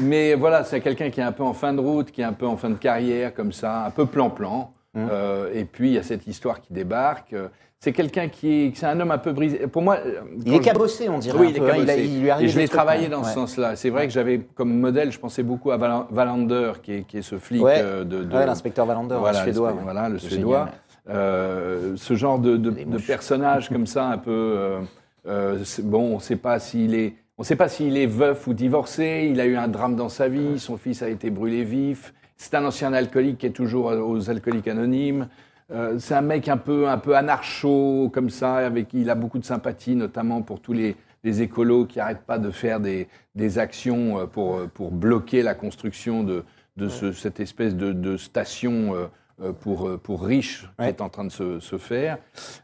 Mais 0.00 0.34
voilà, 0.34 0.64
c'est 0.64 0.80
quelqu'un 0.80 1.10
qui 1.10 1.20
est 1.20 1.24
un 1.24 1.32
peu 1.32 1.42
en 1.42 1.52
fin 1.52 1.72
de 1.72 1.80
route, 1.80 2.10
qui 2.10 2.20
est 2.20 2.24
un 2.24 2.32
peu 2.32 2.43
en 2.46 2.56
fin 2.56 2.70
de 2.70 2.74
carrière, 2.76 3.34
comme 3.34 3.52
ça, 3.52 3.84
un 3.86 3.90
peu 3.90 4.06
plan-plan. 4.06 4.72
Mmh. 4.94 5.06
Euh, 5.10 5.50
et 5.52 5.64
puis 5.64 5.88
il 5.88 5.94
y 5.94 5.98
a 5.98 6.02
cette 6.02 6.26
histoire 6.26 6.60
qui 6.60 6.72
débarque. 6.72 7.34
C'est 7.80 7.92
quelqu'un 7.92 8.28
qui 8.28 8.48
est, 8.66 8.76
c'est 8.76 8.86
un 8.86 8.98
homme 8.98 9.10
un 9.10 9.18
peu 9.18 9.32
brisé. 9.32 9.66
Pour 9.66 9.82
moi, 9.82 9.98
euh, 10.06 10.20
Il 10.46 10.54
est 10.54 10.56
je- 10.56 10.62
cabossé, 10.62 11.08
on 11.10 11.18
dirait. 11.18 11.36
oui, 11.38 11.48
il 11.50 11.56
est 11.56 11.60
hein. 11.60 11.66
cabossé. 11.74 11.90
a- 11.90 11.96
il 11.98 12.20
lui 12.22 12.30
arrive 12.30 12.46
et 12.48 12.50
je 12.50 12.58
l'ai 12.58 12.68
travaillé 12.68 13.02
ouais. 13.04 13.08
dans 13.10 13.24
ce 13.24 13.34
sens-là. 13.34 13.76
C'est 13.76 13.90
vrai 13.90 14.06
que 14.06 14.12
j'avais 14.12 14.38
comme 14.54 14.72
modèle, 14.78 15.12
je 15.12 15.18
pensais 15.18 15.42
beaucoup 15.42 15.70
à 15.70 15.76
Val- 15.76 16.04
Valander, 16.10 16.72
qui 16.82 16.92
est, 16.92 17.02
qui 17.02 17.18
est 17.18 17.22
ce 17.22 17.36
flic 17.38 17.62
Ouais. 17.62 17.80
euh, 17.82 18.04
de, 18.04 18.22
de- 18.24 18.34
Ouais, 18.34 18.46
l'inspecteur 18.46 18.86
Valander, 18.86 19.16
voilà, 19.18 19.40
le 19.40 19.44
suédois. 19.52 19.72
voilà, 19.82 20.08
le 20.08 20.18
suédois. 20.18 20.68
Euh, 21.10 21.92
ce 21.96 22.14
genre 22.14 22.38
de, 22.38 22.56
de, 22.56 22.70
personnage 22.98 23.68
comme 23.68 23.86
ça, 23.86 24.06
un 24.06 24.16
peu. 24.18 24.80
euh, 25.26 25.58
bon, 25.82 26.12
on 26.12 26.14
ne 26.16 26.20
sait 26.20 26.36
pas 26.36 26.58
s'il 26.58 26.94
est. 26.94 27.14
On 27.36 27.42
sait 27.42 27.56
pas 27.56 27.68
s'il 27.68 27.96
est 27.98 28.06
veuf 28.06 28.46
ou 28.46 28.54
divorcé, 28.54 29.28
il 29.30 29.40
a 29.40 29.44
eu 29.46 29.56
un 29.56 29.66
drame 29.68 29.96
dans 29.96 30.08
sa 30.08 30.28
vie, 30.28 30.58
son 30.60 30.76
fils 30.76 31.02
a 31.02 31.08
été 31.08 31.30
brûlé 31.30 31.64
vif, 31.64 32.14
c'est 32.36 32.54
un 32.54 32.64
ancien 32.64 32.92
alcoolique 32.92 33.38
qui 33.38 33.46
est 33.46 33.50
toujours 33.50 33.86
aux 33.86 34.30
alcooliques 34.30 34.68
anonymes. 34.68 35.28
Euh, 35.70 35.98
c'est 35.98 36.14
un 36.14 36.20
mec 36.20 36.48
un 36.48 36.56
peu, 36.58 36.88
un 36.88 36.98
peu 36.98 37.16
anarcho, 37.16 38.10
comme 38.12 38.28
ça, 38.30 38.56
avec 38.56 38.88
qui 38.88 39.00
il 39.00 39.10
a 39.10 39.14
beaucoup 39.14 39.38
de 39.38 39.44
sympathie, 39.44 39.96
notamment 39.96 40.42
pour 40.42 40.60
tous 40.60 40.74
les, 40.74 40.94
les 41.22 41.40
écolos 41.42 41.86
qui 41.86 41.98
n'arrêtent 41.98 42.26
pas 42.26 42.38
de 42.38 42.50
faire 42.50 42.80
des, 42.80 43.08
des 43.34 43.58
actions 43.58 44.18
euh, 44.20 44.26
pour, 44.26 44.56
euh, 44.58 44.66
pour 44.72 44.90
bloquer 44.90 45.42
la 45.42 45.54
construction 45.54 46.22
de, 46.22 46.44
de 46.76 46.88
ce- 46.88 47.12
cette 47.12 47.40
espèce 47.40 47.74
de, 47.76 47.92
de 47.92 48.16
station 48.18 48.94
euh, 48.94 49.06
euh, 49.42 49.52
pour, 49.52 49.88
euh, 49.88 49.96
pour 49.96 50.24
riches 50.24 50.68
qui 50.78 50.84
est 50.84 51.00
en 51.00 51.08
train 51.08 51.24
de 51.24 51.30
se, 51.32 51.58
se 51.60 51.78
faire. 51.78 52.18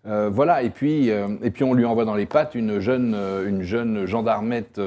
Euh, 0.07 0.29
voilà, 0.31 0.63
et 0.63 0.71
puis, 0.71 1.11
euh, 1.11 1.29
et 1.43 1.51
puis 1.51 1.65
on 1.65 1.73
lui 1.75 1.85
envoie 1.87 2.05
dans 2.05 2.15
les 2.15 2.27
pattes 2.27 2.55
une 2.55 2.81
jeune, 2.81 3.15
euh, 3.17 3.49
une 3.49 3.63
jeune 3.63 4.05
gendarmette 4.05 4.79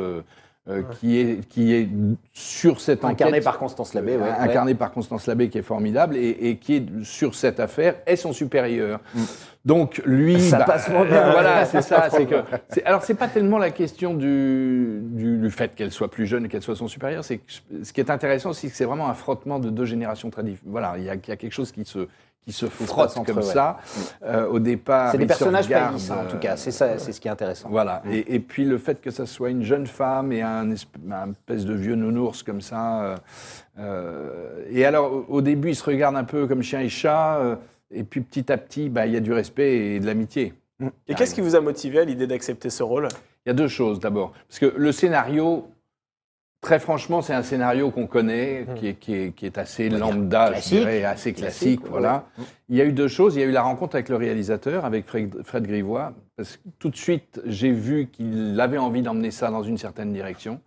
euh, 0.69 0.79
euh, 0.79 0.83
qui, 0.99 1.19
est, 1.19 1.45
qui 1.49 1.73
est 1.73 1.89
sur 2.31 2.79
cette 2.79 3.03
Incarné 3.03 3.33
enquête. 3.33 3.43
par 3.43 3.57
Constance 3.57 3.93
Labbé, 3.93 4.15
ouais. 4.15 4.29
Incarné 4.39 4.75
par 4.75 4.91
Constance 4.91 5.27
Labbé, 5.27 5.49
qui 5.49 5.57
est 5.57 5.61
formidable, 5.63 6.15
et, 6.15 6.29
et 6.29 6.55
qui 6.57 6.75
est 6.75 6.85
sur 7.03 7.35
cette 7.35 7.59
affaire, 7.59 7.95
est 8.05 8.15
son 8.15 8.31
supérieur. 8.31 8.99
Donc 9.65 10.01
lui, 10.05 10.35
Mm. 10.35 10.39
Ça 10.39 10.59
bah, 10.59 10.65
passe 10.65 10.89
bien. 10.89 10.99
euh, 11.01 11.31
voilà, 11.31 11.65
c'est 11.71 11.81
ça. 11.81 12.09
C'est 12.09 12.25
que, 12.25 12.35
alors 12.85 13.03
c'est 13.03 13.13
pas 13.13 13.27
tellement 13.27 13.57
la 13.57 13.71
question 13.71 14.13
du, 14.13 14.99
du, 15.03 15.37
du 15.37 15.51
fait 15.51 15.73
qu'elle 15.75 15.91
soit 15.91 16.09
plus 16.11 16.25
jeune 16.27 16.45
et 16.45 16.49
qu'elle 16.49 16.61
soit 16.61 16.75
son 16.75 16.87
supérieur. 16.87 17.23
C'est 17.23 17.37
que 17.37 17.43
ce 17.83 17.91
qui 17.93 17.99
est 18.01 18.09
intéressant, 18.09 18.53
c'est 18.53 18.67
que 18.69 18.75
c'est 18.75 18.85
vraiment 18.85 19.09
un 19.09 19.13
frottement 19.13 19.59
de 19.59 19.69
deux 19.69 19.85
générations 19.85 20.29
très 20.29 20.43
différentes. 20.43 20.71
Voilà, 20.71 20.95
il 20.97 21.03
y, 21.03 21.09
a, 21.09 21.15
il 21.15 21.27
y 21.27 21.31
a 21.31 21.35
quelque 21.37 21.53
chose 21.53 21.71
qui 21.71 21.85
se 21.85 22.07
qui 22.45 22.51
se 22.51 22.65
Frotte 22.65 22.87
frotte 22.87 23.17
entre 23.17 23.25
comme 23.33 23.39
eux, 23.41 23.45
ouais. 23.47 23.53
ça. 23.53 23.77
Euh, 24.23 24.47
au 24.47 24.59
départ, 24.59 25.11
C'est 25.11 25.17
des 25.17 25.25
personnages 25.25 25.71
hein, 25.71 25.93
en 26.11 26.25
tout 26.29 26.35
euh, 26.35 26.39
cas. 26.39 26.57
C'est 26.57 26.71
ça, 26.71 26.97
c'est 26.97 27.11
ce 27.13 27.21
qui 27.21 27.27
est 27.27 27.31
intéressant. 27.31 27.69
voilà. 27.69 28.01
Et, 28.11 28.35
et 28.35 28.39
puis 28.39 28.65
le 28.65 28.77
fait 28.77 28.99
que 29.01 29.11
ça 29.11 29.25
soit 29.25 29.49
une 29.49 29.63
jeune 29.63 29.87
femme 29.87 30.31
et 30.31 30.41
un, 30.41 30.69
esp- 30.71 30.87
un 31.11 31.31
espèce 31.31 31.65
de 31.65 31.73
vieux 31.73 31.95
nounours 31.95 32.43
comme 32.43 32.61
ça. 32.61 33.01
euh, 33.03 33.15
euh, 33.79 34.63
et 34.69 34.85
alors, 34.85 35.25
au, 35.29 35.41
début, 35.41 35.69
ils 35.69 35.75
se 35.75 35.83
regardent 35.83 36.15
un 36.17 36.23
peu 36.23 36.47
comme 36.47 36.61
chien 36.63 36.79
et 36.81 36.89
chat. 36.89 37.37
euh, 37.37 37.55
et 37.95 38.03
puis 38.03 38.21
petit 38.21 38.51
à 38.51 38.57
petit, 38.57 38.89
bah, 38.89 39.05
il 39.05 39.13
y 39.13 39.17
a 39.17 39.19
du 39.19 39.31
respect 39.33 39.77
et 39.95 39.99
de 39.99 40.05
l'amitié. 40.05 40.53
Et 41.07 41.13
qu'est-ce 41.13 41.35
qui 41.35 41.41
vous 41.41 41.55
a 41.55 41.61
motivé 41.61 41.99
à 41.99 42.03
l'idée 42.05 42.25
d'accepter 42.27 42.69
ce 42.71 42.81
rôle? 42.83 43.07
Il 43.45 43.49
y 43.49 43.51
a 43.51 43.53
deux 43.53 43.67
choses 43.67 43.99
d'abord. 43.99 44.31
Parce 44.47 44.59
que 44.59 44.73
le 44.75 44.91
scénario, 44.91 45.67
très 46.63 46.79
franchement, 46.79 47.21
c'est 47.21 47.33
un 47.35 47.43
scénario 47.43 47.91
qu'on 47.91 48.07
connaît, 48.07 48.65
qui, 48.77 48.87
est, 48.87 48.93
qui, 48.95 49.13
est, 49.13 49.35
qui 49.35 49.45
est 49.45 49.59
assez 49.59 49.89
lambda, 49.89 50.47
classique. 50.47 50.73
je 50.73 50.79
dirais, 50.79 51.03
assez 51.03 51.33
classique. 51.33 51.81
Classique, 51.81 51.91
voilà. 51.91 52.25
Il 52.69 52.77
y 52.77 52.81
a 52.81 52.85
eu 52.85 52.93
deux 52.93 53.07
choses. 53.07 53.35
Il 53.35 53.41
y 53.41 53.43
a 53.43 53.45
eu 53.45 53.51
la 53.51 53.61
rencontre 53.61 53.95
avec 53.95 54.09
le 54.09 54.15
réalisateur, 54.15 54.85
avec 54.85 55.05
Fred, 55.05 55.43
Fred 55.43 55.67
Grivois. 55.67 56.13
Parce 56.35 56.57
que 56.57 56.61
tout 56.79 56.89
de 56.89 56.95
suite, 56.95 57.41
j'ai 57.45 57.71
vu 57.71 58.07
qu'il 58.07 58.59
avait 58.59 58.79
envie 58.79 59.03
d'emmener 59.03 59.29
ça 59.29 59.51
dans 59.51 59.61
une 59.61 59.77
certaine 59.77 60.11
direction. 60.11 60.59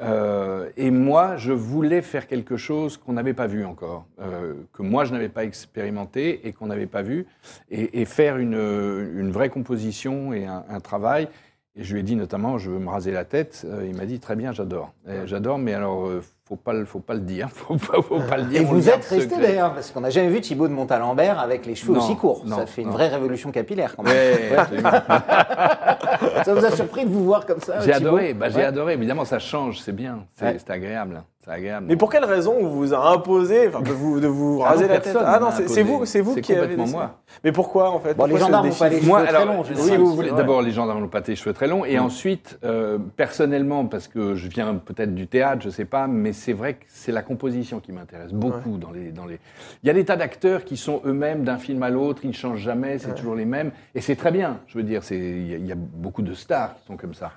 Euh, 0.00 0.70
et 0.76 0.90
moi, 0.90 1.36
je 1.36 1.52
voulais 1.52 2.02
faire 2.02 2.26
quelque 2.26 2.56
chose 2.56 2.96
qu'on 2.96 3.12
n'avait 3.14 3.34
pas 3.34 3.46
vu 3.46 3.64
encore, 3.64 4.06
euh, 4.20 4.54
que 4.72 4.82
moi, 4.82 5.04
je 5.04 5.12
n'avais 5.12 5.28
pas 5.28 5.44
expérimenté 5.44 6.46
et 6.46 6.52
qu'on 6.52 6.66
n'avait 6.66 6.86
pas 6.86 7.02
vu, 7.02 7.26
et, 7.70 8.00
et 8.00 8.04
faire 8.06 8.38
une, 8.38 8.54
une 8.54 9.30
vraie 9.30 9.50
composition 9.50 10.32
et 10.32 10.46
un, 10.46 10.64
un 10.68 10.80
travail. 10.80 11.28
Et 11.74 11.84
je 11.84 11.94
lui 11.94 12.00
ai 12.00 12.02
dit 12.02 12.16
notamment, 12.16 12.58
je 12.58 12.70
veux 12.70 12.78
me 12.78 12.90
raser 12.90 13.12
la 13.12 13.24
tête. 13.24 13.64
Euh, 13.64 13.86
il 13.88 13.96
m'a 13.96 14.04
dit, 14.04 14.20
très 14.20 14.36
bien, 14.36 14.52
j'adore. 14.52 14.92
J'adore, 15.24 15.56
mais 15.56 15.72
alors, 15.72 16.06
euh, 16.06 16.22
faut 16.44 16.56
pas, 16.56 16.84
faut 16.84 17.00
pas 17.00 17.14
le 17.14 17.20
dire. 17.20 17.48
Faut 17.54 17.76
pas, 17.76 18.02
faut 18.02 18.20
pas 18.20 18.36
le 18.36 18.44
dire. 18.44 18.60
Et 18.60 18.64
vous 18.64 18.90
êtes 18.90 19.04
resté 19.06 19.36
d'ailleurs, 19.38 19.72
parce 19.72 19.90
qu'on 19.90 20.02
n'a 20.02 20.10
jamais 20.10 20.28
vu 20.28 20.42
Thibaut 20.42 20.68
de 20.68 20.74
Montalembert 20.74 21.38
avec 21.38 21.64
les 21.64 21.74
cheveux 21.74 21.94
Non, 21.94 22.00
aussi 22.00 22.14
courts. 22.16 22.42
non, 22.44 22.56
ça 22.56 22.66
fait 22.66 22.82
une 22.82 22.90
vraie 22.90 23.08
révolution 23.08 23.50
capillaire 23.52 23.96
quand 23.96 24.02
même. 24.02 24.12
Ouais. 24.14 24.80
Ça 26.44 26.54
vous 26.54 26.64
a 26.64 26.70
surpris 26.70 27.04
de 27.04 27.10
vous 27.10 27.24
voir 27.24 27.46
comme 27.46 27.60
ça 27.60 27.80
J'ai 27.80 27.92
adoré, 27.92 28.34
bah, 28.34 28.48
j'ai 28.50 28.64
adoré. 28.64 28.94
Évidemment, 28.94 29.24
ça 29.24 29.38
change, 29.38 29.80
c'est 29.80 29.92
bien, 29.94 30.26
c'est 30.34 30.70
agréable, 30.70 31.22
agréable. 31.50 31.86
Mais 31.88 31.96
pour 31.96 32.10
quelle 32.10 32.24
raison 32.24 32.54
on 32.60 32.68
vous 32.68 32.94
a 32.94 33.12
imposé 33.12 33.68
enfin, 33.68 33.80
de 33.80 33.90
vous, 33.90 34.20
de 34.20 34.26
vous 34.28 34.60
Ah 34.64 34.70
raser 34.70 34.84
non, 34.84 34.90
la 34.90 34.94
tête 35.00 35.12
personne 35.12 35.22
Ah 35.26 35.38
non, 35.40 35.48
c'est 35.66 35.82
vous, 35.82 36.04
c'est 36.06 36.20
vous 36.20 36.36
qui 36.36 36.54
avez 36.54 36.76
décidé. 36.76 36.90
moi. 36.92 37.18
Mais 37.44 37.50
pourquoi 37.52 37.90
en 37.90 37.98
fait 37.98 38.14
Bon, 38.14 38.26
les 38.26 38.30
Pourquoi 38.32 38.38
ce 38.38 38.44
gendarmes 38.44 38.68
n'ont 38.68 38.74
pas 38.74 38.88
les 38.88 39.00
cheveux 39.00 39.26
très 39.26 39.44
longs. 39.44 39.62
oui, 39.62 39.96
vous 39.96 40.36
d'abord, 40.36 40.62
les 40.62 40.70
gendarmes 40.70 41.00
n'ont 41.00 41.08
pas 41.08 41.22
les 41.26 41.34
cheveux 41.36 41.52
très 41.54 41.66
longs. 41.66 41.84
Et 41.84 41.98
ensuite, 41.98 42.58
euh, 42.64 42.98
personnellement, 43.16 43.86
parce 43.86 44.06
que 44.08 44.34
je 44.34 44.48
viens 44.48 44.74
peut-être 44.74 45.14
du 45.14 45.26
théâtre, 45.26 45.62
je 45.64 45.70
sais 45.70 45.84
pas, 45.84 46.06
mais 46.06 46.32
c'est 46.32 46.52
vrai 46.52 46.74
que 46.74 46.84
c'est 46.88 47.12
la 47.12 47.22
composition 47.22 47.80
qui 47.80 47.92
m'intéresse 47.92 48.32
beaucoup. 48.32 48.78
Dans 48.78 48.90
les, 48.90 49.10
dans 49.10 49.26
les... 49.26 49.38
Il 49.82 49.86
y 49.86 49.90
a 49.90 49.94
des 49.94 50.04
tas 50.04 50.16
d'acteurs 50.16 50.64
qui 50.64 50.76
sont 50.76 51.00
eux-mêmes 51.06 51.42
d'un 51.44 51.58
film 51.58 51.82
à 51.82 51.90
l'autre, 51.90 52.20
ils 52.24 52.28
ne 52.28 52.34
changent 52.34 52.60
jamais, 52.60 52.98
c'est 52.98 53.14
toujours 53.14 53.34
les 53.34 53.44
mêmes. 53.46 53.70
Et 53.94 54.00
c'est 54.00 54.16
très 54.16 54.30
bien. 54.30 54.58
Je 54.68 54.76
veux 54.78 54.84
dire, 54.84 55.02
c'est- 55.02 55.16
il 55.18 55.50
y, 55.50 55.54
a- 55.54 55.58
il 55.58 55.66
y 55.66 55.72
a 55.72 55.76
beaucoup 55.76 56.22
de 56.22 56.34
stars 56.34 56.74
qui 56.80 56.86
sont 56.86 56.96
comme 56.96 57.14
ça. 57.14 57.32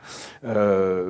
Euh, 0.45 1.09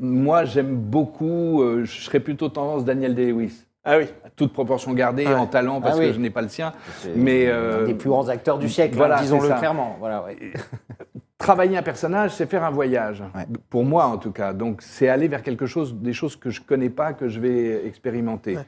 moi, 0.00 0.44
j'aime 0.44 0.74
beaucoup, 0.76 1.62
euh, 1.62 1.84
je 1.84 2.10
serais 2.16 2.20
plutôt 2.24 2.48
tendance 2.48 2.84
Daniel 2.84 3.14
Day-Lewis. 3.14 3.64
Ah 3.84 3.98
oui. 3.98 4.06
À 4.24 4.30
toute 4.30 4.52
proportion 4.52 4.92
gardée, 4.94 5.26
Ouais. 5.26 5.34
en 5.34 5.46
talent, 5.46 5.80
parce 5.80 5.96
Ah 5.96 6.00
oui. 6.00 6.06
que 6.08 6.12
je 6.14 6.18
n'ai 6.18 6.30
pas 6.30 6.42
le 6.42 6.48
sien. 6.48 6.72
Mais 7.14 7.46
un 7.48 7.52
euh, 7.54 7.86
des 7.86 7.94
plus 7.94 8.08
grands 8.10 8.28
acteurs 8.28 8.58
du 8.58 8.68
siècle, 8.68 8.96
voilà, 8.96 9.18
hein, 9.18 9.22
disons-le 9.22 9.42
c'est 9.42 9.48
ça. 9.54 9.58
clairement. 9.58 9.96
Voilà, 10.00 10.24
ouais. 10.24 10.36
travailler 11.38 11.76
un 11.76 11.82
personnage, 11.82 12.32
c'est 12.32 12.46
faire 12.46 12.64
un 12.64 12.70
voyage. 12.70 13.22
Ouais. 13.34 13.46
Pour 13.70 13.84
moi, 13.84 14.06
en 14.06 14.16
tout 14.16 14.32
cas. 14.32 14.52
Donc, 14.52 14.82
c'est 14.82 15.08
aller 15.08 15.28
vers 15.28 15.42
quelque 15.42 15.66
chose, 15.66 15.94
des 15.94 16.12
choses 16.12 16.34
que 16.34 16.50
je 16.50 16.60
connais 16.62 16.90
pas, 16.90 17.12
que 17.12 17.28
je 17.28 17.38
vais 17.38 17.86
expérimenter. 17.86 18.58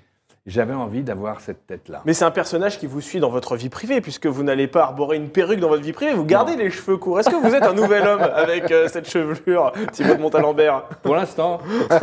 J'avais 0.49 0.75
envie 0.75 1.02
d'avoir 1.02 1.40
cette 1.40 1.67
tête-là. 1.67 2.00
Mais 2.07 2.14
c'est 2.14 2.25
un 2.25 2.31
personnage 2.31 2.78
qui 2.78 2.87
vous 2.87 3.00
suit 3.00 3.21
dans 3.21 3.28
votre 3.28 3.55
vie 3.55 3.69
privée, 3.69 4.00
puisque 4.00 4.26
vous 4.26 4.43
n'allez 4.43 4.67
pas 4.67 4.83
arborer 4.83 5.17
une 5.17 5.28
perruque 5.28 5.61
dans 5.61 5.69
votre 5.69 5.83
vie 5.83 5.93
privée, 5.93 6.14
vous 6.14 6.25
gardez 6.25 6.57
les 6.57 6.71
cheveux 6.71 6.97
courts. 6.97 7.21
Est-ce 7.21 7.28
que 7.31 7.37
vous 7.37 7.55
êtes 7.55 7.62
un 7.62 7.75
nouvel 7.75 8.07
homme 8.07 8.23
avec 8.35 8.71
euh, 8.73 8.88
cette 8.88 9.09
chevelure, 9.09 9.73
Thibaut 9.93 10.14
de 10.14 10.21
Montalembert? 10.23 10.85
Pour 11.02 11.14
l'instant, 11.17 11.59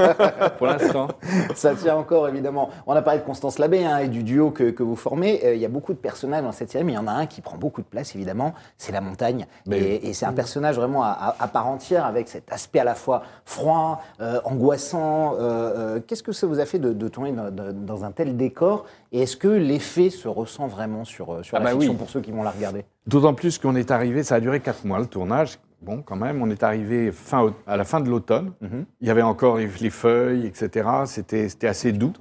pour 0.58 0.68
l'instant. 0.68 1.08
Ça 1.56 1.74
tient 1.76 1.96
encore, 1.96 2.28
évidemment. 2.30 2.70
On 2.88 2.94
a 2.94 3.02
parlé 3.02 3.20
de 3.20 3.26
Constance 3.26 3.58
Labbé 3.60 3.84
hein, 3.84 3.98
et 3.98 4.08
du 4.08 4.24
duo 4.24 4.52
que, 4.52 4.70
que 4.70 4.84
vous 4.84 4.96
formez. 4.96 5.42
Euh, 5.44 5.56
Il 5.56 5.60
y 5.62 5.66
a 5.66 5.70
beaucoup 5.70 5.94
de 5.94 5.98
personnages 5.98 6.44
dans 6.44 6.52
cette 6.52 6.70
série, 6.72 6.84
mais 6.84 6.92
il 6.94 6.96
y 6.96 7.00
en 7.00 7.08
a 7.08 7.12
un 7.14 7.26
qui 7.26 7.42
prend 7.42 7.58
beaucoup 7.58 7.82
de 7.82 7.88
place, 7.88 8.16
évidemment. 8.16 8.54
C'est 8.78 8.92
la 8.92 9.02
montagne. 9.02 9.48
Mais 9.66 9.80
et 9.80 10.10
et 10.10 10.14
c'est 10.14 10.26
un 10.28 10.34
personnage 10.34 10.76
vraiment 10.76 11.04
à, 11.04 11.08
à- 11.10 11.36
à 11.40 11.48
part 11.48 11.68
entière, 11.68 12.06
avec 12.06 12.28
cet 12.28 12.52
aspect 12.52 12.80
à 12.80 12.84
la 12.84 12.94
fois 12.96 13.24
froid, 13.44 14.02
euh, 14.22 14.40
angoissant. 14.46 15.34
Euh, 15.34 15.40
euh, 15.40 16.00
Qu'est-ce 16.06 16.22
que 16.24 16.32
ça 16.32 16.46
vous 16.48 16.60
a 16.60 16.66
fait 16.66 16.78
de, 16.80 16.94
de 16.94 17.08
tourner 17.08 17.32
dans, 17.32 17.50
dans- 17.50 17.74
dans 17.74 18.04
un 18.06 18.12
tel 18.12 18.35
décor 18.36 18.86
Et 19.12 19.22
est-ce 19.24 19.38
que 19.38 19.48
l'effet 19.48 20.10
se 20.10 20.28
ressent 20.28 20.68
vraiment 20.68 21.04
sur, 21.06 21.34
euh, 21.34 21.44
sur 21.44 21.58
Ah 21.58 21.60
la 21.60 21.66
bah 21.66 21.72
fiction 21.72 21.92
oui. 21.94 21.98
pour 21.98 22.10
ceux 22.10 22.22
qui 22.22 22.32
vont 22.32 22.44
la 22.44 22.52
regarder? 22.52 22.86
D'autant 23.08 23.34
plus 23.34 23.58
qu'on 23.58 23.76
est 23.76 23.92
arrivé, 23.92 24.24
ça 24.24 24.36
a 24.36 24.40
duré 24.40 24.60
quatre 24.60 24.86
mois 24.86 25.00
le 25.00 25.06
tournage. 25.08 25.58
Bon, 25.82 26.02
quand 26.02 26.16
même, 26.16 26.42
on 26.42 26.50
est 26.50 26.64
arrivé 26.64 27.12
fin, 27.12 27.54
à 27.68 27.78
la 27.78 27.84
fin 27.84 28.00
de 28.00 28.10
l'automne. 28.10 28.54
Mhm. 28.62 28.86
Il 29.02 29.08
y 29.08 29.12
avait 29.12 29.22
encore 29.22 29.58
les, 29.58 29.70
les 29.82 29.90
feuilles, 29.92 30.46
etc. 30.48 30.90
C'était 31.06 31.48
c'était 31.50 31.68
assez 31.68 31.92
doux. 31.92 32.14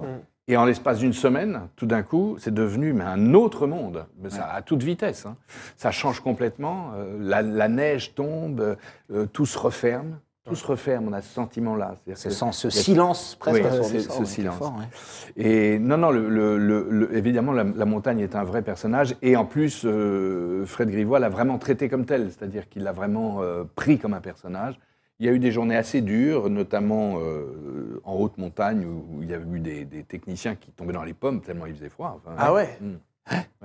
Et 0.47 0.57
en 0.57 0.65
l'espace 0.65 0.99
d'une 0.99 1.13
semaine, 1.13 1.61
tout 1.75 1.87
d'un 1.87 2.03
coup, 2.03 2.35
c'est 2.37 2.53
devenu 2.53 2.93
mais, 2.93 3.03
un 3.03 3.33
autre 3.33 3.65
monde, 3.65 4.05
mais 4.21 4.29
ça, 4.29 4.45
à 4.45 4.61
toute 4.61 4.83
vitesse. 4.83 5.25
hein. 5.25 5.35
Ça 5.75 5.89
change 5.89 6.19
complètement. 6.19 6.91
euh, 6.95 7.17
la, 7.19 7.41
la 7.41 7.67
neige 7.67 8.13
tombe, 8.13 8.77
euh, 9.11 9.25
tout 9.33 9.47
se 9.47 9.57
referme. 9.57 10.19
Tout 10.45 10.55
se 10.55 10.65
referme, 10.67 11.07
on 11.07 11.13
a 11.13 11.21
ce 11.23 11.33
sentiment-là. 11.33 11.95
C'est-à-dire 12.05 12.19
Ce, 12.51 12.69
silence 12.69 13.35
presque 13.35 13.61
Oui, 13.63 13.67
assourdissant, 13.67 14.13
ce- 14.13 14.19
ouais, 14.19 14.25
silence. 14.25 14.57
fort, 14.59 14.75
ouais. 14.77 15.43
Et 15.43 15.79
non, 15.79 15.97
non, 15.97 16.11
le, 16.11 16.29
le- 16.29 16.57
le- 16.59 16.87
le- 16.87 17.17
évidemment, 17.17 17.51
la, 17.51 17.63
la 17.63 17.85
montagne 17.85 18.19
est 18.19 18.35
un 18.35 18.43
vrai 18.43 18.61
personnage. 18.61 19.15
Et 19.23 19.35
en 19.37 19.45
plus, 19.45 19.81
euh, 19.85 20.63
Fred 20.67 20.91
Grivois 20.91 21.17
l'a 21.17 21.29
vraiment 21.29 21.57
traité 21.57 21.89
comme 21.89 22.05
tel, 22.05 22.29
c'est-à-dire 22.31 22.69
qu'il 22.69 22.83
l'a 22.83 22.91
vraiment 22.91 23.41
euh, 23.41 23.63
pris 23.75 23.97
comme 23.97 24.13
un 24.13 24.21
personnage. 24.21 24.79
Il 25.19 25.25
y 25.25 25.29
a 25.29 25.31
eu 25.31 25.39
des 25.39 25.51
journées 25.51 25.77
assez 25.77 26.01
dures, 26.01 26.47
notamment 26.51 27.15
euh, 27.17 27.99
en 28.03 28.13
haute 28.13 28.37
montagne, 28.37 28.85
où, 28.85 29.17
où 29.17 29.23
il 29.23 29.29
y 29.31 29.33
avait 29.33 29.49
eu 29.51 29.59
des, 29.59 29.83
des 29.83 30.03
techniciens 30.03 30.53
qui 30.53 30.69
tombaient 30.71 30.93
dans 30.93 31.03
les 31.03 31.13
pommes 31.13 31.41
tellement 31.41 31.65
il 31.65 31.73
faisait 31.73 31.89
froid. 31.89 32.21
Enfin, 32.23 32.35
Ah 32.37 32.53
ouais? 32.53 32.77
Mm. 32.81 32.93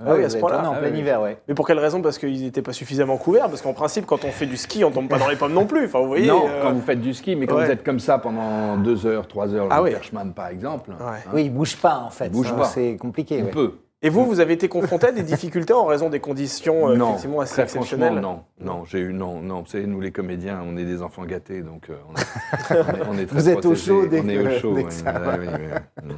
Ah 0.03 0.13
oui, 0.13 0.19
Ouais, 0.19 0.25
à 0.25 0.29
ce 0.29 0.37
point-là. 0.37 0.67
en 0.69 0.73
Ah 0.73 0.77
plein 0.79 0.91
oui. 0.91 0.99
hiver, 0.99 1.21
ouais. 1.21 1.37
Mais 1.47 1.53
pour 1.53 1.67
quelle 1.67 1.77
raison? 1.77 2.01
Parce 2.01 2.17
qu'ils 2.17 2.41
n'étaient 2.41 2.63
pas 2.63 2.73
suffisamment 2.73 3.17
couverts 3.17 3.47
Parce 3.49 3.61
qu'en 3.61 3.73
principe, 3.73 4.05
quand 4.07 4.25
on 4.25 4.31
fait 4.31 4.47
du 4.47 4.57
ski, 4.57 4.83
on 4.83 4.89
tombe 4.91 5.07
pas 5.07 5.19
dans 5.19 5.27
les 5.27 5.35
pommes 5.35 5.53
non 5.53 5.65
plus. 5.67 5.85
Enfin, 5.85 5.99
vous 5.99 6.07
voyez. 6.07 6.25
non, 6.27 6.47
euh, 6.47 6.61
quand 6.63 6.71
vous 6.73 6.81
faites 6.81 6.99
du 7.01 7.13
ski, 7.13 7.35
mais 7.35 7.45
quand 7.45 7.57
ouais. 7.57 7.65
vous 7.65 7.71
êtes 7.71 7.83
comme 7.83 7.99
ça 7.99 8.17
pendant 8.17 8.77
deux 8.77 9.05
heures, 9.05 9.27
trois 9.27 9.53
heures, 9.53 9.67
Ah 9.69 9.77
le 9.77 9.83
oui. 9.83 9.91
Perchman 9.91 10.33
par 10.33 10.47
exemple, 10.47 10.89
Ouais. 10.91 10.97
hein, 10.99 11.29
Oui, 11.33 11.43
il 11.45 11.53
bouge 11.53 11.75
pas 11.77 11.97
en 11.99 12.09
fait. 12.09 12.25
Il 12.27 12.31
bouge 12.31 12.47
Ça, 12.47 12.53
pas. 12.55 12.63
C'est 12.65 12.97
compliqué. 12.97 13.39
on 13.41 13.45
ouais. 13.45 13.51
peut. 13.51 13.73
Et 14.03 14.09
vous, 14.09 14.25
vous 14.25 14.39
avez 14.39 14.53
été 14.53 14.67
confronté 14.67 15.07
à 15.07 15.11
des 15.11 15.21
difficultés 15.21 15.73
en 15.73 15.85
raison 15.85 16.09
des 16.09 16.19
conditions 16.19 16.89
euh, 16.89 16.95
non, 16.95 17.09
effectivement 17.09 17.39
assez 17.41 17.53
très 17.53 17.63
exceptionnelles 17.63 18.15
non, 18.15 18.41
non, 18.59 18.83
j'ai 18.85 18.97
eu 18.99 19.13
non, 19.13 19.41
non. 19.41 19.59
Vous 19.61 19.67
savez, 19.67 19.85
nous 19.85 20.01
les 20.01 20.11
comédiens, 20.11 20.59
on 20.65 20.75
est 20.75 20.85
des 20.85 21.03
enfants 21.03 21.23
gâtés, 21.23 21.61
donc 21.61 21.89
euh, 21.91 21.95
on, 22.09 22.15
est, 22.15 22.79
on 22.81 22.93
est- 22.95 23.07
on 23.11 23.17
est 23.19 23.25
très 23.27 23.35
Vous 23.35 23.49
êtes 23.49 23.63
au 23.65 23.75
chaud 23.75 24.07
dès 24.07 24.21
on 24.21 24.27
est 24.27 24.37
que- 24.37 24.55
au 24.55 24.59
chaud. 24.59 24.73
dès 24.73 24.83
que 24.85 24.87
oui. 24.89 24.93
ça 24.93 25.11
Ouais, 25.13 25.37
oui, 25.39 25.47
oui, 25.53 25.65
oui. 26.07 26.15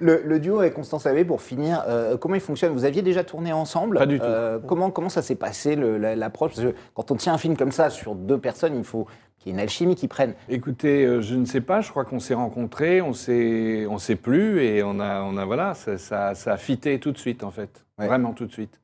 Le, 0.00 0.22
le 0.24 0.40
duo 0.40 0.58
avec 0.58 0.74
Constance 0.74 1.04
Labbé, 1.04 1.24
pour 1.24 1.40
finir, 1.40 1.84
euh, 1.86 2.16
comment 2.16 2.34
il 2.34 2.40
fonctionne? 2.40 2.72
Vous 2.72 2.84
aviez 2.84 3.02
déjà 3.02 3.22
tourné 3.22 3.52
ensemble? 3.52 3.98
Pas 3.98 4.06
du 4.06 4.18
tout. 4.18 4.24
Euh, 4.26 4.58
comment, 4.66 4.90
comment 4.90 5.08
ça 5.08 5.22
s'est 5.22 5.36
passé, 5.36 5.76
la- 5.76 6.16
l'approche? 6.16 6.54
Parce 6.56 6.66
que 6.66 6.74
quand 6.94 7.12
on 7.12 7.14
tient 7.14 7.34
un 7.34 7.38
film 7.38 7.56
comme 7.56 7.70
ça 7.72 7.90
sur 7.90 8.16
deux 8.16 8.38
personnes, 8.38 8.74
il 8.76 8.82
faut 8.84 9.06
qu'il 9.44 9.52
y 9.52 9.54
ait 9.54 9.58
une 9.58 9.62
alchimie 9.62 9.94
qui 9.94 10.08
prenne. 10.08 10.34
Écoutez, 10.48 11.04
euh, 11.04 11.20
je 11.20 11.34
ne 11.34 11.44
sais 11.44 11.60
pas. 11.60 11.80
Je 11.82 11.90
crois 11.90 12.04
qu'on 12.04 12.18
s'est 12.18 12.34
rencontrés, 12.34 13.00
on 13.02 13.12
s'est, 13.12 13.86
on 13.88 13.98
s'est 13.98 14.16
plus, 14.16 14.60
et 14.62 14.82
on 14.82 14.98
a, 15.00 15.22
on 15.22 15.36
a 15.36 15.44
voilà, 15.44 15.74
ça, 15.74 15.98
ça, 15.98 16.34
ça 16.34 16.54
a 16.54 16.56
fité 16.56 16.98
tout 16.98 17.12
de 17.12 17.18
suite 17.18 17.44
en 17.44 17.50
fait, 17.50 17.84
Ouais. 17.98 18.06
vraiment 18.06 18.32
tout 18.32 18.46
de 18.46 18.52
suite. 18.52 18.80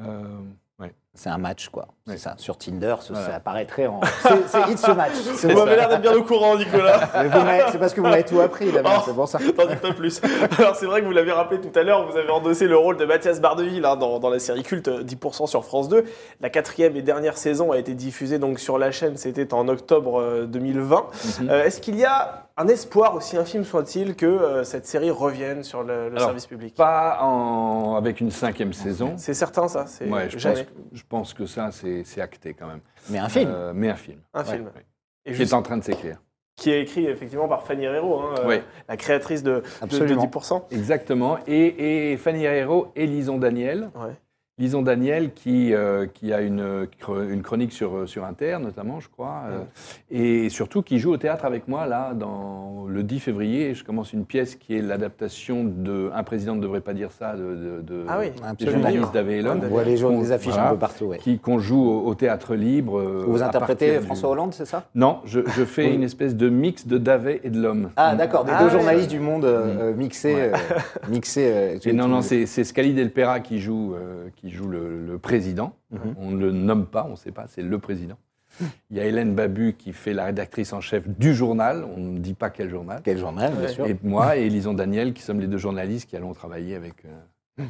Euh. 0.00 0.22
C'est 1.20 1.30
un 1.30 1.38
match, 1.38 1.68
quoi. 1.68 1.88
C'est 2.06 2.16
ça. 2.16 2.34
Sur 2.38 2.56
Tinder, 2.56 2.94
Voilà. 3.10 3.26
ça 3.26 3.34
apparaîtrait 3.34 3.88
en. 3.88 4.00
C'est 4.46 4.70
hit 4.70 4.78
ce 4.78 4.92
match. 4.92 5.10
Vous 5.42 5.48
m'avez 5.52 5.74
l'air 5.74 5.88
d'être 5.88 6.00
bien 6.00 6.14
au 6.14 6.22
courant, 6.22 6.56
Nicolas. 6.56 7.00
C'est 7.72 7.78
parce 7.78 7.92
que 7.92 8.00
vous 8.00 8.06
m'avez 8.06 8.22
tout 8.24 8.38
appris, 8.40 8.70
Damien, 8.70 8.90
Oh. 8.98 9.02
c'est 9.04 9.14
pour 9.14 9.26
ça. 9.28 9.38
T'en 9.38 9.66
dis 9.66 9.74
pas 9.76 9.92
plus. 9.92 10.20
Alors 10.58 10.76
c'est 10.76 10.86
vrai 10.86 11.00
que 11.00 11.06
vous 11.06 11.12
l'avez 11.12 11.32
rappelé 11.32 11.60
tout 11.60 11.76
à 11.76 11.82
l'heure, 11.82 12.08
vous 12.08 12.16
avez 12.16 12.30
endossé 12.30 12.66
le 12.68 12.76
rôle 12.76 12.96
de 12.96 13.04
Mathias 13.04 13.40
Bardeville 13.40 13.84
hein, 13.84 13.96
dans, 13.96 14.20
dans 14.20 14.30
la 14.30 14.38
série 14.38 14.62
culte 14.62 14.86
euh, 14.88 15.02
10% 15.02 15.48
sur 15.48 15.64
France 15.64 15.88
2. 15.88 16.04
La 16.40 16.50
quatrième 16.50 16.94
et 16.96 17.02
dernière 17.02 17.36
saison 17.36 17.72
a 17.72 17.78
été 17.78 17.94
diffusée 17.94 18.38
donc 18.38 18.60
sur 18.60 18.78
la 18.78 18.92
chaîne, 18.92 19.16
c'était 19.16 19.52
en 19.52 19.66
octobre 19.68 20.20
euh, 20.20 20.46
2020. 20.46 21.06
Mhm. 21.40 21.50
Euh, 21.50 21.64
Est-ce 21.64 21.80
qu'il 21.80 21.96
y 21.98 22.04
a 22.04 22.47
un 22.58 22.68
espoir, 22.68 23.14
aussi 23.14 23.36
infime 23.36 23.64
soit-il, 23.64 24.16
que 24.16 24.26
euh, 24.26 24.64
cette 24.64 24.84
série 24.86 25.10
revienne 25.10 25.62
sur 25.62 25.82
le, 25.82 26.08
le 26.08 26.16
Alors, 26.16 26.26
service 26.28 26.46
public 26.46 26.74
Pas 26.74 27.18
en, 27.22 27.94
avec 27.96 28.20
une 28.20 28.30
cinquième 28.30 28.72
saison. 28.72 29.14
C'est 29.16 29.32
certain 29.34 29.68
ça, 29.68 29.86
c'est 29.86 30.08
Ouais, 30.10 30.28
je, 30.28 30.34
pense, 30.34 30.42
jamais 30.42 30.66
je 30.92 31.02
pense 31.08 31.34
que 31.34 31.46
ça, 31.46 31.70
c'est 31.70 32.20
acté 32.20 32.54
quand 32.54 32.66
même. 32.66 32.80
Mais 33.10 33.18
un 33.18 33.28
film. 33.28 33.50
Euh, 33.54 33.72
mais 33.74 33.88
un 33.88 33.94
film. 33.96 34.20
un 34.34 34.40
Ouais, 34.40 34.44
film. 34.52 34.64
ouais. 34.64 34.84
Et 35.24 35.30
Qui 35.32 35.36
juste- 35.38 35.52
est 35.52 35.54
en 35.54 35.62
train 35.62 35.76
de 35.76 35.84
s'écrire. 35.84 36.18
qui 36.56 36.70
est 36.72 36.82
écrit 36.82 37.06
effectivement 37.06 37.46
par 37.46 37.62
Fanny 37.62 37.84
Herrero, 37.84 38.18
hein, 38.20 38.34
euh, 38.40 38.48
Oui. 38.48 38.56
la 38.88 38.96
créatrice 38.96 39.42
de, 39.44 39.52
de- 39.52 39.60
de, 39.60 39.64
Absolument. 39.82 40.24
10%. 40.26 40.64
Exactement. 40.72 41.38
Et, 41.46 42.12
et 42.12 42.16
Fanny 42.16 42.44
Herrero 42.44 42.88
et 42.96 43.06
Lison 43.06 43.38
Daniel. 43.38 43.90
Ouais. 43.94 44.16
Lison 44.58 44.82
Daniel 44.82 45.32
qui, 45.32 45.72
euh, 45.72 46.06
qui 46.12 46.32
a 46.32 46.40
une, 46.40 46.86
une 47.30 47.42
chronique 47.42 47.72
sur, 47.72 48.08
sur 48.08 48.24
Inter, 48.24 48.58
notamment, 48.60 48.98
je 49.00 49.08
crois. 49.08 49.42
euh, 49.50 49.58
et 50.10 50.48
surtout 50.48 50.82
qui 50.82 50.98
joue 50.98 51.12
au 51.12 51.16
théâtre 51.16 51.44
avec 51.44 51.68
moi, 51.68 51.86
là, 51.86 52.12
dans 52.14 52.86
le 52.88 53.02
10 53.02 53.20
février. 53.20 53.74
Je 53.74 53.84
commence 53.84 54.12
une 54.12 54.24
pièce 54.24 54.54
qui 54.56 54.76
est 54.76 54.82
l'adaptation 54.82 55.64
de 55.64 56.10
Un 56.14 56.22
président 56.24 56.54
ne 56.56 56.60
devrait 56.60 56.80
pas 56.80 56.94
dire 56.94 57.12
ça, 57.12 57.34
de, 57.34 57.38
de, 57.54 57.82
de- 57.82 58.04
Ah 58.08 58.18
oui, 58.20 58.30
des 58.30 58.42
absolument. 58.46 58.76
journalistes 58.78 59.14
d'Avé 59.14 59.42
On 59.48 59.54
voit 59.68 59.84
les, 59.84 59.96
gens, 59.96 60.10
les 60.10 60.32
affiches 60.32 60.52
voilà. 60.52 60.68
un 60.70 60.72
peu 60.72 60.78
partout. 60.78 61.04
ouais. 61.06 61.18
qui 61.18 61.38
qu'on 61.38 61.58
joue 61.58 61.84
au, 61.88 62.06
au 62.06 62.14
théâtre 62.14 62.54
libre. 62.54 62.98
euh, 62.98 63.24
Vous 63.26 63.42
interprétez 63.42 63.98
du- 63.98 64.04
François 64.06 64.30
Hollande, 64.30 64.54
c'est 64.54 64.64
ça? 64.66 64.86
Non, 64.94 65.18
je, 65.24 65.40
je 65.56 65.64
fais 65.64 65.86
Oui. 65.86 65.94
une 65.94 66.02
espèce 66.02 66.34
de 66.34 66.48
mix 66.48 66.86
de 66.86 66.98
Davet 66.98 67.40
et 67.44 67.50
de 67.50 67.60
l'homme. 67.60 67.90
Ah, 67.96 68.16
d'accord, 68.16 68.44
des 68.44 68.52
Ah, 68.54 68.58
deux 68.60 68.64
ouais. 68.66 68.70
journalistes 68.72 69.10
du 69.10 69.20
monde 69.20 69.44
euh, 69.44 69.90
euh, 69.92 69.94
mixés. 69.94 70.34
euh, 70.36 70.52
mixés 71.08 71.50
euh, 71.54 71.78
Et 71.84 71.92
non, 71.92 72.08
non, 72.08 72.22
c'est 72.22 72.46
c'est 72.46 72.64
Scali 72.64 72.92
Delpera 72.94 73.40
qui 73.40 73.60
joue, 73.60 73.94
euh, 73.94 74.28
qui 74.48 74.54
joue 74.54 74.68
le, 74.68 75.04
le 75.04 75.18
président. 75.18 75.74
Mhm. 75.90 76.14
On 76.18 76.30
ne 76.30 76.38
le 76.38 76.52
nomme 76.52 76.86
pas, 76.86 77.04
on 77.06 77.12
ne 77.12 77.16
sait 77.16 77.32
pas, 77.32 77.46
c'est 77.48 77.62
le 77.62 77.78
président. 77.78 78.16
Il 78.90 78.96
y 78.96 79.00
a 79.00 79.04
Hélène 79.04 79.34
Babu 79.34 79.74
qui 79.78 79.92
fait 79.92 80.14
la 80.14 80.24
rédactrice 80.24 80.72
en 80.72 80.80
chef 80.80 81.06
du 81.06 81.34
journal, 81.34 81.84
on 81.96 82.00
ne 82.00 82.18
dit 82.18 82.32
pas 82.34 82.48
quel 82.50 82.70
journal. 82.70 83.00
Quel 83.04 83.18
journal, 83.18 83.52
bien 83.54 83.68
sûr. 83.68 83.86
Et 83.86 83.96
moi 84.02 84.36
et 84.38 84.46
Elison 84.46 84.72
Daniel 84.74 85.12
qui 85.12 85.22
sommes 85.22 85.38
les 85.40 85.46
deux 85.46 85.58
journalistes 85.58 86.08
qui 86.08 86.16
allons 86.16 86.32
travailler 86.32 86.74
avec. 86.74 86.94
euh, 87.04 87.64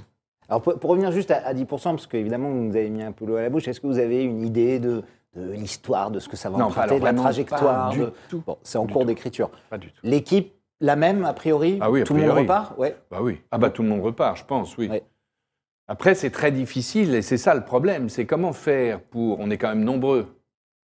Alors, 0.48 0.62
pour, 0.62 0.78
pour 0.78 0.90
revenir 0.90 1.10
juste 1.12 1.30
à, 1.32 1.44
à 1.46 1.52
10%, 1.52 1.66
parce 1.66 2.06
qu'évidemment, 2.06 2.48
vous 2.50 2.60
nous 2.62 2.76
avez 2.76 2.88
mis 2.90 3.02
un 3.02 3.12
peu 3.12 3.26
l'eau 3.26 3.36
à 3.36 3.42
la 3.42 3.50
bouche, 3.50 3.66
est-ce 3.68 3.80
que 3.80 3.86
vous 3.88 3.98
avez 3.98 4.22
une 4.22 4.44
idée 4.46 4.78
de, 4.78 5.02
de 5.36 5.50
l'histoire, 5.52 6.10
de 6.12 6.20
ce 6.20 6.28
que 6.28 6.36
ça 6.36 6.48
va 6.48 6.58
Non, 6.58 6.66
emprunter, 6.66 6.88
alors 6.94 7.00
de 7.00 7.04
la 7.04 7.12
trajectoire 7.12 7.88
pas 7.88 7.94
du 7.94 8.00
de- 8.00 8.12
tout. 8.30 8.42
Bon, 8.46 8.56
c'est 8.62 8.78
en 8.78 8.86
cours 8.86 9.04
d'écriture. 9.04 9.50
Pas 9.68 9.78
du 9.78 9.88
tout. 9.88 10.00
L'équipe, 10.04 10.52
la 10.80 10.94
même, 10.96 11.24
a 11.24 11.32
priori 11.34 11.78
Ah 11.82 11.90
oui, 11.90 12.02
a 12.02 12.04
Tout 12.04 12.14
le 12.14 12.20
monde 12.20 12.28
priori. 12.30 12.42
repart 12.46 12.78
Ouais. 12.78 12.96
Bah 13.10 13.18
oui. 13.20 13.40
Ah 13.50 13.58
bah 13.58 13.68
tout 13.70 13.82
le 13.82 13.88
monde 13.88 14.00
repart, 14.00 14.36
je 14.38 14.44
pense, 14.44 14.78
oui. 14.78 14.88
Ouais. 14.88 15.02
Après, 15.88 16.14
c'est 16.14 16.30
très 16.30 16.52
difficile 16.52 17.14
et 17.14 17.22
c'est 17.22 17.38
ça 17.38 17.54
le 17.54 17.62
problème. 17.64 18.08
C'est 18.08 18.26
comment 18.26 18.52
faire 18.52 19.00
pour. 19.00 19.40
On 19.40 19.50
est 19.50 19.56
quand 19.58 19.68
même 19.70 19.84
nombreux 19.84 20.26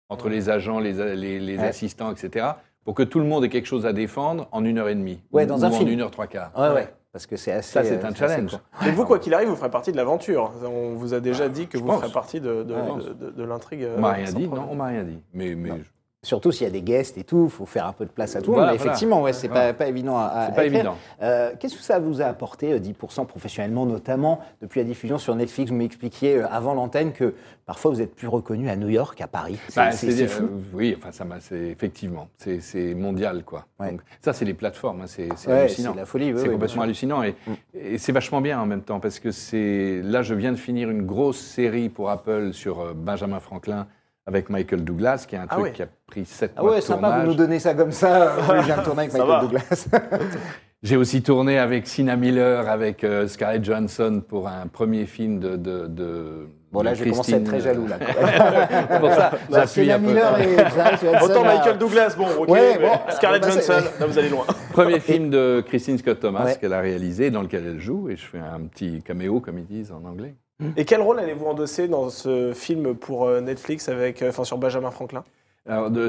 entre 0.10 0.30
les 0.30 0.50
agents, 0.50 0.80
les, 0.80 0.94
les, 1.16 1.40
les 1.40 1.58
Ouais. 1.58 1.64
assistants, 1.68 2.12
etc. 2.12 2.48
Pour 2.86 2.96
que 2.96 3.04
tout 3.04 3.20
le 3.20 3.26
monde 3.26 3.44
ait 3.46 3.50
quelque 3.50 3.66
chose 3.68 3.86
à 3.86 3.94
défendre 3.94 4.48
en 4.52 4.64
une 4.66 4.78
heure 4.78 4.90
et 4.90 4.96
demie. 4.96 5.22
Ouais, 5.32 5.44
ou- 5.44 5.48
dans 5.48 5.60
ou 5.62 5.66
un 5.66 5.68
en 5.70 5.72
film. 5.72 5.90
une 5.90 6.02
heure 6.02 6.12
trois 6.12 6.28
quarts. 6.28 6.52
Ouais, 6.58 6.70
ouais. 6.74 6.94
Parce 7.12 7.28
que 7.28 7.36
c'est 7.38 7.52
assez. 7.52 7.72
Ça, 7.74 7.84
c'est 7.84 8.04
euh, 8.04 8.08
un 8.08 8.16
challenge. 8.16 8.58
Et 8.88 8.92
vous, 8.92 9.06
quoi 9.06 9.20
qu'il 9.20 9.34
arrive, 9.34 9.48
vous 9.50 9.56
ferez 9.56 9.70
partie 9.70 9.92
de 9.92 9.98
l'aventure. 9.98 10.52
On 10.66 10.94
vous 10.96 11.14
a 11.14 11.20
déjà 11.20 11.48
dit 11.48 11.68
que 11.68 11.78
vous 11.78 11.86
pense. 11.86 12.02
ferez 12.02 12.12
partie 12.12 12.40
de, 12.42 12.64
de, 12.64 12.74
Ouais. 12.74 13.04
de- 13.06 13.14
de- 13.14 13.30
de 13.32 13.44
l'intrigue. 13.44 13.84
euh, 13.84 13.96
On 13.98 14.02
m'a 14.02 14.12
rien 14.14 14.26
sans 14.26 14.38
dit, 14.40 14.46
problème. 14.48 14.66
non, 14.66 14.72
on 14.72 14.76
m'a 14.76 14.86
rien 14.88 15.04
dit. 15.04 15.20
Mais, 15.34 15.54
mais 15.56 15.70
Non. 15.70 15.78
je- 15.78 15.90
Surtout 16.24 16.52
s'il 16.54 16.66
y 16.66 16.70
a 16.70 16.72
des 16.72 16.82
guests 16.82 17.18
et 17.18 17.26
tout, 17.26 17.44
il 17.46 17.50
faut 17.52 17.66
faire 17.66 17.86
un 17.86 17.92
peu 17.92 18.06
de 18.06 18.10
place 18.10 18.36
à 18.38 18.42
tout 18.42 18.52
le 18.52 18.58
monde. 18.58 18.62
Voilà, 18.62 18.72
Mais 18.72 18.78
voilà. 18.78 18.92
effectivement, 18.92 19.22
ouais, 19.22 19.34
c'est 19.34 19.50
Voilà. 19.50 19.74
pas, 19.74 19.84
pas 19.84 19.88
évident 19.90 20.18
à, 20.18 20.46
c'est 20.50 20.56
pas 20.56 20.64
écrire. 20.66 20.80
évident. 20.80 20.96
Euh, 21.22 21.52
Qu'est-ce 21.60 21.76
que 21.76 21.84
ça 21.84 22.00
vous 22.00 22.22
a 22.22 22.26
apporté, 22.26 22.72
euh, 22.72 22.80
10% 22.80 23.26
professionnellement, 23.26 23.86
notamment 23.86 24.40
depuis 24.62 24.80
la 24.80 24.86
diffusion 24.86 25.18
sur 25.18 25.36
Netflix? 25.36 25.70
Vous 25.70 25.78
m'expliquiez 25.78 26.38
euh, 26.38 26.48
avant 26.50 26.74
l'antenne 26.74 27.12
que 27.12 27.34
parfois 27.66 27.92
vous 27.92 28.02
êtes 28.02 28.16
plus 28.16 28.28
reconnu 28.30 28.70
à 28.70 28.76
New 28.78 28.88
York 28.90 29.18
qu'à 29.18 29.28
Paris. 29.28 29.60
C'est 29.68 29.82
Bah, 29.82 29.92
fou. 29.92 30.44
euh, 30.44 30.48
oui, 30.74 30.96
enfin, 30.98 31.12
ça 31.12 31.26
c'est 31.42 31.60
effectivement, 31.60 32.30
c'est, 32.38 32.94
mondial, 32.94 33.44
quoi. 33.44 33.66
Ouais. 33.80 33.92
Donc, 33.92 34.02
ça, 34.22 34.32
c'est 34.32 34.46
les 34.46 34.54
plateformes, 34.54 35.02
hein, 35.02 35.08
c'est, 35.08 35.28
Ouais, 35.48 35.54
hallucinant. 35.60 35.92
c'est 35.94 36.00
la 36.00 36.06
folie. 36.06 36.32
oui, 36.32 36.40
c'est 36.40 36.48
oui, 36.48 36.54
complètement 36.54 36.84
hallucinant 36.84 37.24
et, 37.24 37.36
et 37.74 37.98
c'est 37.98 38.14
vachement 38.14 38.40
bien 38.40 38.62
en 38.62 38.66
même 38.66 38.82
temps 38.82 39.02
parce 39.02 39.20
que 39.20 39.32
c'est 39.32 40.02
là 40.04 40.22
je 40.22 40.34
viens 40.36 40.52
de 40.54 40.58
finir 40.58 40.90
une 40.90 41.06
grosse 41.06 41.40
série 41.40 41.90
pour 41.90 42.10
Apple 42.10 42.54
sur 42.54 42.80
euh, 42.80 42.94
Benjamin 42.96 43.40
Franklin 43.42 43.88
avec 44.26 44.50
Michael 44.50 44.84
Douglas 44.84 45.26
qui 45.28 45.36
est 45.36 45.40
un 45.40 45.46
Ah 45.50 45.54
truc 45.56 45.64
ouais. 45.66 45.72
qui 45.72 45.82
a 45.84 45.88
pris 46.08 46.26
sept 46.26 46.54
Ah 46.56 46.62
mois 46.62 46.72
ouais, 46.72 46.78
de 46.78 46.82
sympa, 46.84 47.02
tournage. 47.08 47.22
vous 47.22 47.28
nous 47.32 47.38
donnez 47.38 47.60
ça 47.60 47.74
comme 47.74 47.92
ça. 47.92 48.36
euh, 48.50 48.62
viens 48.62 48.78
de 48.78 48.84
tourner 48.84 49.00
avec 49.02 49.12
Ça 49.12 49.18
Michael 49.20 49.36
va. 49.36 49.42
Douglas. 49.42 49.88
J'ai 50.84 50.98
aussi 50.98 51.24
tourné 51.24 51.60
avec 51.60 51.88
Sina 51.88 52.18
Miller, 52.18 52.68
avec 52.70 53.06
euh, 53.06 53.26
Scarlett 53.30 53.64
Johansson 53.64 54.22
pour 54.28 54.50
un 54.50 54.68
premier 54.68 55.06
film 55.06 55.40
de. 55.40 55.56
de, 55.56 55.88
de 55.88 56.48
Bon, 56.74 56.82
là, 56.82 56.92
de 56.92 56.96
je 56.96 57.04
commence 57.04 57.32
à 57.32 57.38
être 57.38 57.44
très 57.44 57.60
jaloux. 57.62 57.86
Là, 57.88 57.98
euh, 58.02 58.86
C'est 58.90 59.00
pour 59.00 59.12
ça, 59.12 59.32
un 59.58 60.00
peu. 60.00 60.08
Miller 60.08 60.40
et 60.42 60.56
Johansson, 60.58 61.08
Autant 61.24 61.44
là. 61.44 61.56
Michael 61.56 61.78
Douglas, 61.78 62.16
bon, 62.18 62.26
ok. 62.40 62.50
Ouais, 62.50 62.80
mais 62.82 63.14
Scarlett 63.14 63.44
bah, 63.44 63.50
Johansson, 63.52 63.84
là 64.00 64.06
vous 64.08 64.18
allez 64.18 64.30
loin. 64.30 64.44
Premier 64.74 65.00
film 65.00 65.30
de 65.30 65.64
Christine 65.66 65.98
Scott 66.00 66.20
Thomas 66.20 66.46
Ouais. 66.46 66.58
qu'elle 66.60 66.74
a 66.74 66.82
réalisé, 66.82 67.30
dans 67.32 67.44
lequel 67.44 67.64
elle 67.68 67.80
joue, 67.80 68.10
et 68.10 68.16
je 68.18 68.26
fais 68.26 68.40
un 68.40 68.62
petit 68.62 69.02
caméo, 69.04 69.40
comme 69.40 69.60
ils 69.60 69.66
disent 69.68 69.92
en 69.92 70.04
anglais. 70.04 70.34
Et 70.78 70.86
quel 70.86 71.02
rôle 71.02 71.20
allez-vous 71.20 71.46
endosser 71.46 71.88
dans 71.88 72.10
ce 72.10 72.54
film 72.54 72.96
pour 72.96 73.26
euh, 73.26 73.42
Netflix 73.42 73.90
avec, 73.90 74.22
euh, 74.22 74.30
enfin 74.30 74.44
sur 74.44 74.58
Benjamin 74.58 74.92
Franklin? 74.92 75.24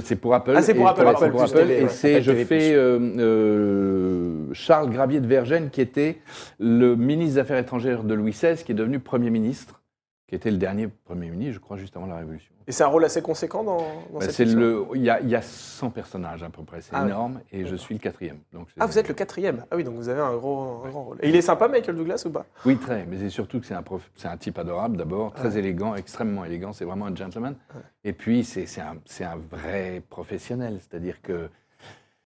C'est 0.02 0.16
pour 0.16 0.34
Apple. 0.34 0.52
Ah, 0.56 0.62
c'est 0.62 0.74
pour 0.74 0.88
Apple, 0.88 1.06
Apple 1.06 1.30
pour 1.30 1.42
Apple, 1.42 1.70
et 1.70 1.88
c'est, 1.88 2.22
je 2.22 2.32
fais 2.32 2.72
euh, 2.74 2.98
euh, 3.18 4.46
Charles 4.52 4.90
Gravier 4.90 5.20
de 5.20 5.28
Vergennes, 5.28 5.70
qui 5.70 5.80
était 5.80 6.18
le 6.58 6.96
ministre 6.96 7.34
des 7.34 7.40
Affaires 7.40 7.58
étrangères 7.58 8.02
de 8.02 8.14
Louis 8.14 8.32
XVI, 8.32 8.56
qui 8.64 8.72
est 8.72 8.74
devenu 8.74 8.98
Premier 8.98 9.30
ministre, 9.30 9.80
qui 10.34 10.36
était 10.36 10.50
le 10.50 10.56
dernier 10.56 10.88
Premier 10.88 11.30
ministre, 11.30 11.54
je 11.54 11.58
crois, 11.60 11.76
juste 11.76 11.96
avant 11.96 12.06
la 12.06 12.16
Révolution. 12.16 12.52
Et 12.66 12.72
c'est 12.72 12.82
un 12.82 12.88
rôle 12.88 13.04
assez 13.04 13.22
conséquent 13.22 13.62
dans, 13.62 13.78
dans 14.12 14.18
Bah, 14.18 14.28
cette 14.28 14.48
le, 14.48 14.84
il 14.96 15.02
y, 15.02 15.08
a, 15.10 15.20
il 15.20 15.28
y 15.28 15.36
a 15.36 15.42
100 15.42 15.90
personnages 15.90 16.42
à 16.42 16.48
peu 16.50 16.62
près, 16.64 16.80
c'est 16.80 16.90
Ah 16.92 17.04
énorme, 17.06 17.40
et 17.52 17.64
je 17.66 17.76
suis 17.76 17.94
le 17.94 18.00
quatrième. 18.00 18.38
Donc 18.52 18.66
Ah, 18.80 18.86
vous 18.86 18.98
êtes 18.98 19.06
le 19.06 19.14
quatrième. 19.14 19.64
Ah 19.70 19.76
oui, 19.76 19.84
donc 19.84 19.94
vous 19.94 20.08
avez 20.08 20.20
un 20.20 20.34
gros, 20.36 20.82
un 20.84 20.88
grand 20.90 21.04
rôle. 21.04 21.18
Et 21.22 21.28
il 21.28 21.36
est 21.36 21.40
sympa, 21.42 21.68
Michael 21.68 21.94
Douglas, 21.94 22.24
ou 22.26 22.30
pas? 22.30 22.46
Oui, 22.66 22.76
très, 22.78 23.06
mais 23.06 23.18
c'est 23.18 23.30
surtout 23.30 23.60
que 23.60 23.66
c'est 23.66 23.74
un, 23.74 23.82
prof- 23.84 24.10
un 24.24 24.36
type 24.36 24.58
adorable 24.58 24.96
d'abord, 24.96 25.32
très 25.34 25.56
élégant, 25.56 25.94
extrêmement 25.94 26.44
élégant, 26.44 26.72
c'est 26.72 26.84
vraiment 26.84 27.06
un 27.06 27.14
gentleman. 27.14 27.54
Et 28.02 28.12
puis, 28.12 28.42
c'est 28.42 28.64
un, 28.80 28.96
c'est 29.04 29.24
un 29.24 29.36
vrai 29.36 30.02
professionnel, 30.10 30.78
c'est-à-dire 30.80 31.22
que 31.22 31.48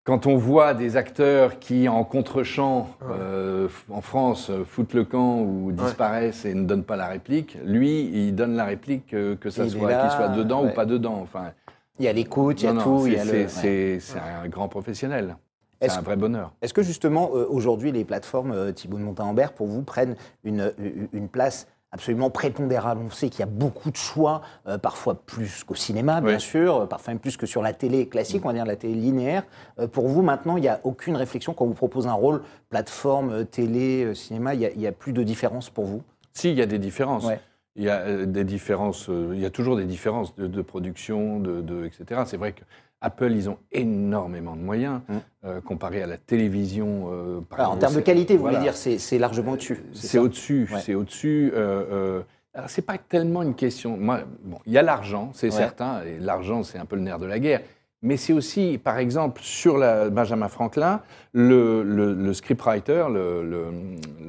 quand 0.09 0.25
on 0.27 0.39
voit 0.39 0.73
des 0.73 0.97
acteurs 0.97 1.59
qui, 1.59 1.87
en 1.87 2.03
contre-champ, 2.03 2.89
euh, 3.11 3.69
en 3.91 4.01
France, 4.01 4.49
euh, 4.49 4.65
foutent 4.65 4.95
le 4.95 5.05
camp 5.05 5.43
ou 5.43 5.71
disparaissent 5.71 6.47
et 6.47 6.55
ne 6.55 6.65
donnent 6.65 6.83
pas 6.83 6.97
la 6.97 7.09
réplique, 7.09 7.59
lui, 7.63 8.05
il 8.15 8.35
donne 8.35 8.57
la 8.57 8.65
réplique, 8.65 9.13
euh, 9.13 9.37
que 9.37 9.51
ça 9.51 9.65
Il 9.65 9.71
soit 9.71 9.91
là, 9.91 10.01
qu'il 10.09 10.17
soit 10.17 10.29
dedans 10.29 10.63
ouais. 10.65 10.71
ou 10.71 10.75
pas 10.75 10.87
dedans. 10.87 11.19
Enfin, 11.23 11.53
Il 11.99 12.07
y 12.07 12.09
a 12.09 12.15
l'écoute, 12.15 12.63
il 12.63 12.65
y 12.65 12.69
a 12.69 12.73
non, 12.73 12.83
tout. 12.83 13.07
c'est- 13.49 13.99
un 14.19 14.49
grand 14.49 14.69
professionnel. 14.69 15.37
C'est 15.83 15.91
un 15.91 16.01
vrai 16.01 16.17
bonheur. 16.17 16.55
Est-ce 16.63 16.73
que 16.73 16.83
justement, 16.83 17.29
euh, 17.35 17.45
aujourd'hui, 17.47 17.93
les 17.93 18.07
plateformes 18.07 18.53
euh, 18.53 18.73
Thibault 18.73 18.97
de 18.97 19.03
Montalembert, 19.03 19.53
pour 19.53 19.67
vous, 19.67 19.83
prennent 19.83 20.17
une 20.43 21.29
place 21.31 21.69
absolument 21.93 22.31
prépondérable 22.31 23.01
On 23.05 23.11
sait 23.11 23.29
qu'il 23.29 23.41
y 23.41 23.43
a 23.43 23.47
beaucoup 23.47 23.91
de 23.91 23.97
choix, 23.97 24.43
euh, 24.67 24.79
parfois 24.79 25.15
plus 25.15 25.65
qu'au 25.65 25.75
cinéma, 25.75 26.21
bien 26.21 26.35
Oui. 26.35 26.41
sûr, 26.41 26.77
euh, 26.83 26.87
parfois 26.87 27.15
même 27.15 27.21
plus 27.21 27.37
que 27.37 27.47
sur 27.47 27.63
la 27.63 27.73
télé 27.73 28.09
classique, 28.09 28.45
on 28.45 28.49
va 28.49 28.55
dire 28.55 28.67
la 28.67 28.77
télé 28.77 28.95
linéaire. 28.95 29.45
Euh, 29.79 29.87
pour 29.89 30.09
vous, 30.09 30.23
maintenant, 30.23 30.57
il 30.57 30.61
n'y 30.63 30.69
a 30.69 30.81
aucune 30.85 31.17
réflexion 31.17 31.55
quand 31.55 31.65
on 31.65 31.69
vous 31.69 31.75
propose 31.75 32.07
un 32.07 32.13
rôle, 32.13 32.43
plateforme, 32.69 33.45
télé, 33.47 34.15
cinéma, 34.15 34.55
il 34.55 34.71
n'y 34.77 34.87
a, 34.87 34.93
plus 34.93 35.13
de 35.13 35.23
différence 35.23 35.71
pour 35.71 35.85
vous? 35.85 36.03
Si, 36.33 36.51
il 36.51 36.59
y 36.59 36.63
a 36.63 36.67
des 36.67 36.79
différences. 36.79 37.25
Ouais. 37.25 37.41
Il 37.77 37.85
y 37.85 37.91
a 37.91 38.27
des 38.27 38.43
différences. 38.45 39.09
il 39.09 39.39
y 39.39 39.47
a 39.47 39.51
toujours 39.51 39.77
des 39.77 39.85
différences 39.85 40.35
de, 40.35 40.49
de 40.49 40.63
production, 40.63 41.39
de, 41.39 41.61
de- 41.61 41.85
etc. 41.85 42.23
C'est 42.27 42.37
vrai 42.37 42.53
que 42.53 42.63
Apple, 43.01 43.31
ils 43.33 43.49
ont 43.49 43.59
énormément 43.71 44.57
de 44.57 44.61
moyens 44.63 45.01
Mm. 45.09 45.15
euh, 45.45 45.61
comparé 45.61 46.03
à 46.03 46.07
la 46.07 46.17
télévision. 46.17 47.11
euh, 47.13 47.41
par 47.41 47.61
Alors, 47.61 47.73
En 47.73 47.77
termes 47.77 47.93
de 47.95 47.99
c'est- 47.99 48.03
qualité, 48.05 48.35
vous 48.35 48.41
voilà. 48.43 48.59
voulez 48.59 48.71
dire, 48.71 48.77
c'est 48.77 48.99
c'est 48.99 49.19
largement 49.19 49.53
au-dessus. 49.53 49.83
C'est 49.93 50.07
ça 50.09 50.23
au-dessus. 50.23 50.69
C'est 50.81 50.95
au-dessus. 50.95 51.53
euh, 51.55 51.85
euh, 51.93 52.21
alors, 52.55 52.69
c'est 52.71 52.83
pas 52.83 52.99
tellement 52.99 53.43
une 53.43 53.55
question. 53.55 53.97
Moi, 53.97 54.21
bon, 54.43 54.59
il 54.67 54.73
y 54.73 54.79
a 54.79 54.83
l'argent, 54.83 55.31
c'est 55.33 55.47
Ouais. 55.47 55.53
certain, 55.53 56.03
et 56.03 56.19
l'argent, 56.19 56.65
c'est 56.65 56.79
un 56.79 56.87
peu 56.87 56.97
le 56.97 57.03
nerf 57.03 57.19
de 57.21 57.27
la 57.27 57.39
guerre. 57.39 57.61
Mais 58.03 58.17
c'est 58.17 58.33
aussi, 58.33 58.79
par 58.83 58.99
exemple, 58.99 59.41
sur 59.43 59.77
la 59.77 60.09
Benjamin 60.09 60.47
Franklin, 60.49 61.01
le, 61.33 61.83
le, 61.83 62.15
le 62.15 62.33
scriptwriter, 62.33 63.07
le, 63.13 63.43
le, 63.45 63.65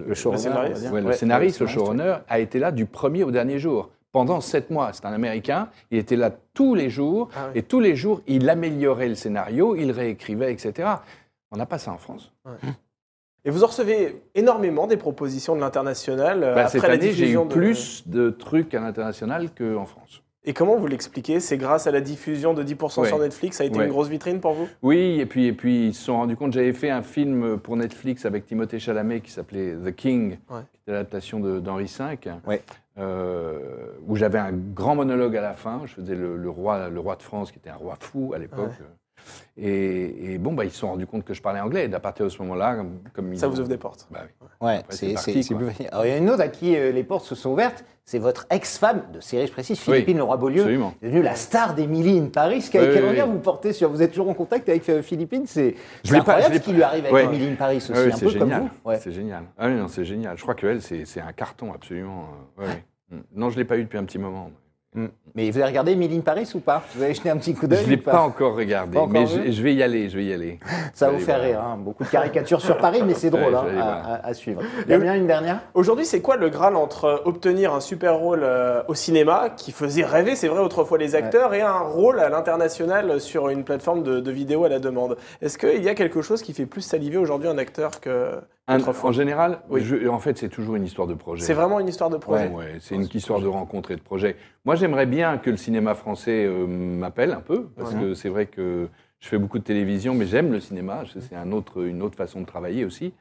Le 0.07 0.13
showrunner, 0.15 0.41
scénariste. 0.43 0.91
Ouais, 0.91 1.01
le 1.01 1.11
scénariste, 1.13 1.65
showrunner, 1.67 2.15
a 2.27 2.39
été 2.39 2.57
là 2.59 2.71
du 2.71 2.85
premier 2.87 3.23
au 3.23 3.29
dernier 3.31 3.59
jour. 3.59 3.89
Pendant 4.11 4.41
sept 4.41 4.71
mois, 4.71 4.91
c'est 4.93 5.05
un 5.05 5.13
Américain, 5.13 5.69
il 5.91 5.99
était 5.99 6.15
là 6.15 6.31
tous 6.55 6.73
les 6.73 6.89
jours, 6.89 7.29
Ah 7.35 7.49
oui. 7.53 7.59
et 7.59 7.63
tous 7.63 7.79
les 7.79 7.95
jours, 7.95 8.21
il 8.27 8.49
améliorait 8.49 9.07
le 9.07 9.15
scénario, 9.15 9.75
il 9.75 9.91
réécrivait, 9.91 10.51
etc. 10.51 10.89
On 11.51 11.57
n'a 11.57 11.67
pas 11.67 11.77
ça 11.77 11.91
en 11.91 11.97
France. 11.97 12.31
Et 13.45 13.51
vous 13.51 13.63
en 13.63 13.67
recevez 13.67 14.21
énormément 14.35 14.87
des 14.87 14.97
propositions 14.97 15.55
de 15.55 15.61
l'international 15.61 16.39
Bah, 16.41 16.51
après 16.65 16.69
cette 16.69 16.83
la 16.83 16.89
année, 16.93 17.01
j'ai 17.03 17.09
eu 17.09 17.13
diffusion 17.13 17.45
de- 17.45 17.53
plus 17.53 18.03
de 18.07 18.29
trucs 18.31 18.73
à 18.73 18.79
l'international 18.81 19.49
qu'en 19.55 19.85
France. 19.85 20.21
Et 20.43 20.53
comment 20.53 20.77
vous 20.77 20.87
l'expliquez? 20.87 21.39
C'est 21.39 21.57
grâce 21.57 21.85
à 21.85 21.91
la 21.91 22.01
diffusion 22.01 22.53
de 22.53 22.63
10% 22.63 23.01
Ouais. 23.01 23.07
sur 23.07 23.19
Netflix, 23.19 23.57
ça 23.57 23.63
a 23.63 23.67
été 23.67 23.77
Ouais. 23.77 23.85
une 23.85 23.91
grosse 23.91 24.07
vitrine 24.07 24.39
pour 24.39 24.53
vous? 24.53 24.67
Oui, 24.81 25.19
et 25.19 25.25
puis, 25.25 25.45
et 25.45 25.53
puis 25.53 25.87
ils 25.87 25.93
se 25.93 26.03
sont 26.05 26.15
rendus 26.17 26.35
compte, 26.35 26.53
j'avais 26.53 26.73
fait 26.73 26.89
un 26.89 27.01
film 27.01 27.59
pour 27.59 27.75
Netflix 27.77 28.25
avec 28.25 28.45
Timothée 28.45 28.79
Chalamet 28.79 29.19
qui 29.21 29.31
s'appelait 29.31 29.73
The 29.85 29.93
King, 29.95 30.37
Ouais. 30.49 30.61
qui 30.71 30.79
était 30.81 30.91
l'adaptation 30.93 31.39
d'Henri 31.39 31.85
V, 31.85 32.17
Ouais. 32.47 32.61
Où 32.99 34.15
j'avais 34.15 34.39
un 34.39 34.51
grand 34.51 34.95
monologue 34.95 35.35
à 35.37 35.41
la 35.41 35.53
fin. 35.53 35.81
Je 35.85 35.93
faisais 35.93 36.15
le, 36.15 36.35
le 36.37 36.49
roi, 36.49 36.89
le 36.89 36.99
roi 36.99 37.15
de 37.15 37.23
France, 37.23 37.51
qui 37.51 37.59
était 37.59 37.69
un 37.69 37.75
roi 37.75 37.95
fou 37.99 38.33
à 38.35 38.39
l'époque. 38.39 38.71
Et, 39.61 40.33
et 40.33 40.37
bon, 40.37 40.53
bah, 40.53 40.63
ils 40.63 40.71
se 40.71 40.77
sont 40.79 40.87
rendus 40.87 41.05
compte 41.05 41.25
que 41.25 41.33
je 41.33 41.41
parlais 41.41 41.59
anglais. 41.59 41.89
Et 41.89 41.93
à 41.93 41.99
partir 41.99 42.25
de 42.25 42.29
ce 42.29 42.41
moment-là, 42.43 42.77
comme, 43.13 43.35
Ça 43.35 43.47
vous 43.47 43.59
ouvre 43.59 43.67
des 43.67 43.77
portes. 43.77 44.07
Bah 44.09 44.21
oui. 44.23 44.47
Ouais, 44.61 44.81
c'est 44.89 45.15
Alors, 45.91 46.05
il 46.05 46.09
y 46.09 46.13
a 46.13 46.17
une 46.17 46.29
autre 46.29 46.41
à 46.41 46.47
qui 46.47 46.75
euh, 46.77 46.91
les 46.91 47.03
portes 47.03 47.25
se 47.25 47.35
sont 47.35 47.49
ouvertes, 47.51 47.83
c'est 48.05 48.19
votre 48.19 48.47
ex-femme 48.49 49.03
de 49.13 49.19
série, 49.19 49.45
je 49.47 49.51
précise, 49.51 49.77
Philippine 49.79 50.17
Leroy-Beaulieu, 50.17 50.61
absolument. 50.61 50.93
devenue 51.01 51.21
la 51.21 51.35
star 51.35 51.75
d'Emily 51.75 52.17
in 52.19 52.25
Paris. 52.27 52.67
Quel, 52.71 52.87
Oui, 52.87 52.93
quel 52.93 53.03
oui, 53.03 53.09
regard 53.11 53.27
oui. 53.27 53.33
vous 53.33 53.39
portez 53.39 53.71
sur 53.73 53.89
Vous 53.89 54.01
êtes 54.01 54.11
toujours 54.11 54.29
en 54.29 54.33
contact 54.33 54.67
avec 54.69 54.87
euh, 54.89 55.01
Philippine? 55.01 55.43
C'est 55.45 55.75
incroyable 56.11 56.55
ce 56.55 56.59
qui 56.61 56.73
lui 56.73 56.81
arrive 56.83 57.03
avec 57.03 57.13
Ouais. 57.13 57.25
Emily 57.25 57.49
in 57.51 57.55
Paris 57.55 57.77
aussi, 57.77 57.91
oui, 57.91 57.97
un 58.11 58.15
c'est 58.15 58.25
peu 58.25 58.31
génial. 58.31 58.59
comme 58.61 58.67
vous. 58.69 58.89
Ouais. 58.89 58.97
C'est 58.99 59.11
génial. 59.11 59.43
Ah 59.57 59.67
oui, 59.67 59.75
non, 59.75 59.87
c'est 59.89 60.05
génial. 60.05 60.37
Je 60.37 60.41
crois 60.41 60.55
qu'elle, 60.55 60.81
c'est 60.81 61.05
c'est 61.05 61.21
un 61.21 61.33
carton, 61.33 61.73
absolument. 61.73 62.25
euh. 62.59 62.67
Mm. 63.11 63.17
Non, 63.35 63.49
je 63.49 63.55
ne 63.55 63.59
l'ai 63.59 63.65
pas 63.65 63.77
eu 63.77 63.83
depuis 63.83 63.97
un 63.97 64.05
petit 64.05 64.19
moment. 64.19 64.51
Mm. 64.95 65.05
Mais 65.35 65.51
vous 65.51 65.57
avez 65.57 65.67
regardé 65.67 65.91
Emily 65.91 66.17
in 66.17 66.21
Paris 66.21 66.49
ou 66.55 66.59
pas? 66.59 66.81
Vous 66.95 67.03
avez 67.03 67.13
jeté 67.13 67.29
un 67.29 67.37
petit 67.37 67.53
coup 67.53 67.61
Je 67.63 67.67
d'œil 67.67 67.85
ne 67.85 67.89
l'ai 67.91 67.97
pas? 67.97 68.21
encore 68.21 68.55
regardé, 68.55 68.95
Pas 68.95 69.01
encore 69.01 69.13
mais 69.13 69.27
je, 69.27 69.51
je 69.51 69.61
vais 69.61 69.75
y 69.75 69.83
aller, 69.83 70.09
je 70.09 70.17
vais 70.17 70.25
y 70.25 70.33
aller. 70.33 70.59
Ça 70.95 71.11
va 71.11 71.19
Je 71.19 71.23
vous 71.23 71.29
aller 71.29 71.45
rire, 71.51 71.61
hein. 71.61 71.77
beaucoup 71.79 72.03
de 72.03 72.09
caricatures 72.09 72.59
sur 72.59 72.75
Paris, 72.77 73.03
mais 73.05 73.13
c'est 73.13 73.29
drôle 73.29 73.53
Ouais, 73.53 73.59
hein, 73.59 73.67
je 73.71 73.79
à, 73.79 74.25
à- 74.25 74.33
suivre. 74.33 74.63
Damien, 74.87 75.13
une 75.15 75.27
dernière? 75.27 75.61
Aujourd'hui, 75.75 76.05
c'est 76.05 76.21
quoi 76.21 76.37
le 76.37 76.49
Graal 76.49 76.75
entre 76.75 77.05
euh, 77.05 77.17
obtenir 77.25 77.75
un 77.75 77.81
super 77.81 78.15
rôle 78.17 78.39
euh, 78.41 78.81
au 78.87 78.95
cinéma, 78.95 79.49
qui 79.55 79.71
faisait 79.71 80.03
rêver, 80.03 80.35
c'est 80.35 80.47
vrai, 80.47 80.59
autrefois 80.59 80.97
les 80.97 81.13
acteurs, 81.13 81.53
et 81.53 81.61
un 81.61 81.77
rôle 81.79 82.19
à 82.19 82.29
l'international 82.29 83.21
sur 83.21 83.49
une 83.49 83.63
plateforme 83.63 84.01
de, 84.01 84.19
de 84.19 84.31
vidéo 84.31 84.63
à 84.63 84.69
la 84.69 84.79
demande? 84.79 85.17
Est-ce 85.43 85.59
qu'il 85.59 85.83
y 85.83 85.89
a 85.89 85.93
quelque 85.93 86.23
chose 86.23 86.41
qui 86.41 86.53
fait 86.53 86.65
plus 86.65 86.81
saliver 86.81 87.17
aujourd'hui 87.17 87.47
un 87.47 87.59
acteur 87.59 87.99
que. 88.01 88.39
Un- 88.69 88.79
en 89.03 89.11
général, 89.11 89.59
Oui. 89.69 89.81
je- 89.81 90.07
en 90.07 90.19
fait, 90.19 90.37
c'est 90.37 90.47
toujours 90.49 90.75
une 90.75 90.85
histoire 90.85 91.07
de 91.07 91.15
projet. 91.15 91.43
C'est 91.43 91.53
vraiment 91.53 91.79
une 91.79 91.87
histoire 91.87 92.09
de 92.09 92.17
projet 92.17 92.47
Ouais, 92.49 92.75
c'est 92.79 92.95
une 92.95 93.07
histoire 93.13 93.41
de 93.41 93.47
rencontre 93.47 93.91
et 93.91 93.95
de 93.95 94.01
projet. 94.01 94.35
Moi, 94.63 94.75
j'aimerais 94.75 95.05
bien 95.07 95.37
que 95.39 95.49
le 95.49 95.57
cinéma 95.57 95.95
français 95.95 96.45
euh, 96.45 96.67
m'appelle 96.67 97.31
un 97.31 97.41
peu, 97.41 97.63
parce 97.75 97.93
Ouais. 97.93 97.99
que 97.99 98.13
c'est 98.13 98.29
vrai 98.29 98.45
que 98.45 98.87
je 99.19 99.27
fais 99.27 99.37
beaucoup 99.37 99.59
de 99.59 99.63
télévision, 99.63 100.13
mais 100.13 100.25
j'aime 100.27 100.51
le 100.51 100.59
cinéma. 100.59 101.03
C'est 101.19 101.35
un 101.35 101.51
autre, 101.51 101.83
une 101.83 102.01
autre 102.01 102.15
façon 102.15 102.41
de 102.41 102.45
travailler 102.45 102.85
aussi. 102.85 103.11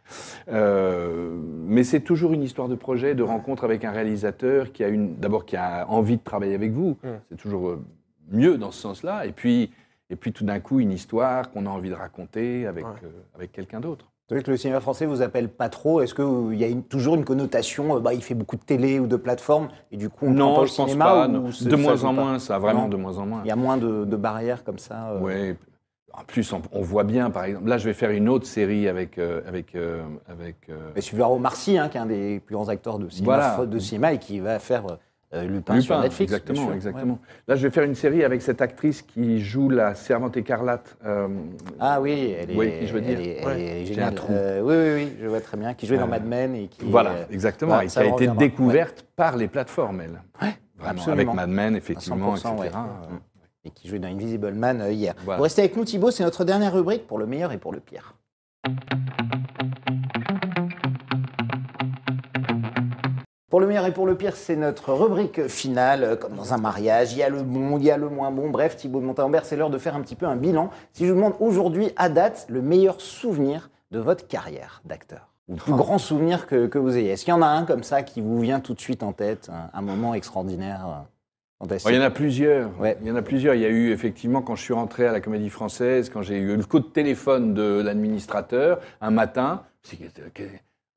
Euh, 0.52 1.36
mais 1.66 1.82
c'est 1.82 2.00
toujours 2.00 2.32
une 2.32 2.42
histoire 2.42 2.68
de 2.68 2.74
projet, 2.74 3.14
de 3.14 3.22
rencontre 3.22 3.64
avec 3.64 3.84
un 3.84 3.90
réalisateur 3.90 4.70
qui 4.72 4.84
a 4.84 4.88
une, 4.88 5.16
d'abord 5.16 5.44
qui 5.46 5.56
a 5.56 5.86
envie 5.88 6.16
de 6.16 6.22
travailler 6.22 6.54
avec 6.54 6.72
vous. 6.72 6.96
C'est 7.30 7.36
toujours 7.36 7.68
euh, 7.70 7.82
mieux 8.30 8.58
dans 8.58 8.70
ce 8.70 8.80
sens-là. 8.80 9.26
Et 9.26 9.32
puis, 9.32 9.72
et 10.10 10.16
puis 10.16 10.32
tout 10.32 10.44
d'un 10.44 10.60
coup, 10.60 10.80
une 10.80 10.92
histoire 10.92 11.50
qu'on 11.50 11.66
a 11.66 11.70
envie 11.70 11.90
de 11.90 11.94
raconter 11.94 12.66
avec, 12.66 12.84
euh, 12.84 13.08
avec 13.34 13.52
quelqu'un 13.52 13.80
d'autre. 13.80 14.06
Savez 14.28 14.42
que 14.42 14.50
le 14.50 14.56
cinéma 14.58 14.80
français 14.80 15.06
vous 15.06 15.22
appelle 15.22 15.48
pas 15.48 15.70
trop. 15.70 16.02
Est-ce 16.02 16.14
qu'il 16.14 16.58
y 16.58 16.64
a 16.64 16.68
une- 16.68 16.82
toujours 16.82 17.14
une 17.14 17.24
connotation 17.24 17.96
euh, 17.96 18.00
bah, 18.00 18.12
Il 18.12 18.22
fait 18.22 18.34
beaucoup 18.34 18.56
de 18.56 18.62
télé 18.62 18.98
ou 18.98 19.06
de 19.06 19.16
plateformes, 19.16 19.68
et 19.90 19.96
du 19.96 20.10
coup, 20.10 20.26
on 20.26 20.34
prend 20.34 20.34
pas 20.34 20.38
Non, 20.38 20.58
au 20.58 20.66
je 20.66 20.74
pense 20.74 20.90
cinéma 20.90 21.04
pas. 21.06 21.28
non. 21.28 21.50
c'est- 21.50 21.64
De 21.66 21.76
moins 21.76 22.04
en 22.04 22.14
pas 22.14 22.22
moins, 22.22 22.38
ça, 22.38 22.58
vraiment 22.58 22.82
Non. 22.82 22.88
de 22.88 22.96
moins 22.96 23.16
en 23.18 23.24
moins. 23.26 23.40
Il 23.44 23.48
y 23.48 23.52
a 23.52 23.56
moins 23.56 23.78
de, 23.78 24.04
de 24.04 24.16
barrières 24.16 24.64
comme 24.64 24.78
ça. 24.78 25.12
euh. 25.12 25.20
Ouais. 25.20 25.56
En 26.12 26.24
plus, 26.24 26.52
on, 26.52 26.60
on 26.72 26.82
voit 26.82 27.04
bien, 27.04 27.30
par 27.30 27.44
exemple, 27.44 27.68
là, 27.68 27.78
je 27.78 27.84
vais 27.84 27.94
faire 27.94 28.10
une 28.10 28.28
autre 28.28 28.46
série 28.46 28.86
avec. 28.88 29.16
euh, 29.18 29.40
avec, 29.46 29.74
euh, 29.76 30.02
avec 30.28 30.56
euh, 30.68 30.90
Mais 30.96 31.22
Omar 31.22 31.54
Sy, 31.56 31.78
hein, 31.78 31.88
qui 31.88 31.96
est 31.96 32.00
un 32.00 32.06
des 32.06 32.40
plus 32.40 32.54
grands 32.54 32.68
acteurs 32.68 32.98
de 32.98 33.08
cinéma, 33.08 33.54
Voilà. 33.54 33.66
de 33.66 33.78
cinéma 33.78 34.12
et 34.12 34.18
qui 34.18 34.40
va 34.40 34.58
faire 34.58 34.84
euh, 35.34 35.44
Lupin, 35.46 35.80
sur 35.80 36.00
Netflix. 36.00 36.30
bien 36.30 36.38
exactement, 36.38 36.66
sûr. 36.66 36.74
exactement. 36.74 37.18
Là, 37.46 37.56
je 37.56 37.62
vais 37.66 37.70
faire 37.70 37.84
une 37.84 37.94
série 37.94 38.24
avec 38.24 38.40
cette 38.42 38.62
actrice 38.62 39.02
qui 39.02 39.40
joue 39.40 39.68
la 39.68 39.94
servante 39.94 40.36
écarlate. 40.36 40.96
euh, 41.04 41.28
Ah 41.78 42.00
oui, 42.00 42.34
elle 42.38 42.50
est, 42.50 42.56
Oui, 42.56 42.72
je 42.86 42.92
veux 42.92 43.02
elle 43.02 43.16
dire. 43.16 43.36
elle 43.40 43.46
Ouais. 43.46 43.60
est 43.62 43.78
J'ai 43.84 43.94
géniale. 43.94 44.08
un 44.08 44.12
trou. 44.12 44.32
Euh, 44.32 44.60
oui, 44.62 44.74
oui, 44.74 45.04
oui, 45.10 45.16
je 45.22 45.26
vois 45.26 45.40
très 45.40 45.56
bien. 45.56 45.74
Qui 45.74 45.86
jouait 45.86 45.98
dans 45.98 46.06
Mad 46.08 46.24
Men 46.26 46.54
et 46.54 46.68
qui. 46.68 46.84
voilà, 46.84 47.26
exactement, 47.30 47.72
voilà, 47.72 47.84
et 47.84 47.86
qui 47.88 47.92
ça 47.92 48.00
a 48.00 48.04
été 48.04 48.12
reviendra. 48.12 48.38
découverte 48.38 49.06
par 49.16 49.36
les 49.36 49.48
plateformes, 49.48 50.00
elle. 50.00 50.20
Ouais, 50.40 50.54
Vraiment, 50.78 50.92
absolument. 51.00 51.12
avec 51.32 51.34
Mad 51.34 51.50
Men, 51.50 51.76
effectivement, 51.76 52.34
100%, 52.34 52.54
etc. 52.64 52.78
ouais. 53.10 53.16
Et 53.64 53.70
qui 53.70 53.86
jouait 53.88 53.98
dans 53.98 54.08
Invisible 54.08 54.52
Man 54.52 54.80
euh, 54.80 54.92
hier. 54.92 55.14
Voilà. 55.24 55.36
Vous 55.38 55.42
restez 55.42 55.60
avec 55.62 55.76
nous, 55.76 55.84
Thibaut, 55.84 56.10
c'est 56.10 56.24
notre 56.24 56.44
dernière 56.44 56.72
rubrique 56.72 57.06
pour 57.06 57.18
le 57.18 57.26
meilleur 57.26 57.52
et 57.52 57.58
pour 57.58 57.72
le 57.72 57.80
pire. 57.80 58.14
Pour 63.58 63.62
le 63.62 63.66
meilleur 63.66 63.86
et 63.86 63.92
pour 63.92 64.06
le 64.06 64.14
pire, 64.14 64.36
c'est 64.36 64.54
notre 64.54 64.92
rubrique 64.92 65.48
finale, 65.48 66.04
euh, 66.04 66.14
comme 66.14 66.36
dans 66.36 66.54
un 66.54 66.58
mariage. 66.58 67.12
Il 67.14 67.18
y 67.18 67.24
a 67.24 67.28
le 67.28 67.42
bon, 67.42 67.76
il 67.76 67.86
y 67.86 67.90
a 67.90 67.96
le 67.96 68.08
moins 68.08 68.30
bon. 68.30 68.50
Bref, 68.50 68.76
Thibaut 68.76 69.00
de 69.00 69.04
Montalembert, 69.04 69.44
c'est 69.44 69.56
l'heure 69.56 69.68
de 69.68 69.78
faire 69.78 69.96
un 69.96 70.00
petit 70.00 70.14
peu 70.14 70.26
un 70.26 70.36
bilan. 70.36 70.70
Si 70.92 71.04
je 71.04 71.10
vous 71.10 71.16
demande 71.16 71.34
aujourd'hui, 71.40 71.90
à 71.96 72.08
date, 72.08 72.46
le 72.48 72.62
meilleur 72.62 73.00
souvenir 73.00 73.68
de 73.90 73.98
votre 73.98 74.28
carrière 74.28 74.80
d'acteur, 74.84 75.32
ou 75.48 75.54
le 75.54 75.58
plus 75.58 75.72
grand 75.72 75.98
souvenir 75.98 76.46
que, 76.46 76.68
que 76.68 76.78
vous 76.78 76.96
ayez, 76.96 77.10
est-ce 77.10 77.24
qu'il 77.24 77.34
y 77.34 77.36
en 77.36 77.42
a 77.42 77.48
un 77.48 77.64
comme 77.64 77.82
ça 77.82 78.04
qui 78.04 78.20
vous 78.20 78.38
vient 78.38 78.60
tout 78.60 78.74
de 78.74 78.80
suite 78.80 79.02
en 79.02 79.12
tête, 79.12 79.50
un, 79.52 79.76
un 79.76 79.82
moment 79.82 80.14
extraordinaire, 80.14 80.86
euh, 80.86 81.02
fantastique? 81.58 81.88
Oh, 81.90 81.92
il 81.92 81.96
y 81.96 82.00
en 82.00 82.06
a 82.06 82.10
plusieurs. 82.10 82.70
Ouais. 82.78 82.96
Il 83.00 83.08
y 83.08 83.10
en 83.10 83.16
a 83.16 83.22
plusieurs. 83.22 83.56
Il 83.56 83.60
y 83.60 83.66
a 83.66 83.70
eu 83.70 83.90
effectivement 83.90 84.40
quand 84.40 84.54
je 84.54 84.62
suis 84.62 84.74
rentré 84.74 85.04
à 85.04 85.10
la 85.10 85.20
Comédie 85.20 85.50
Française, 85.50 86.10
quand 86.10 86.22
j'ai 86.22 86.38
eu 86.38 86.56
le 86.56 86.62
coup 86.62 86.78
de 86.78 86.86
téléphone 86.86 87.54
de 87.54 87.82
l'administrateur 87.84 88.78
un 89.00 89.10
matin. 89.10 89.64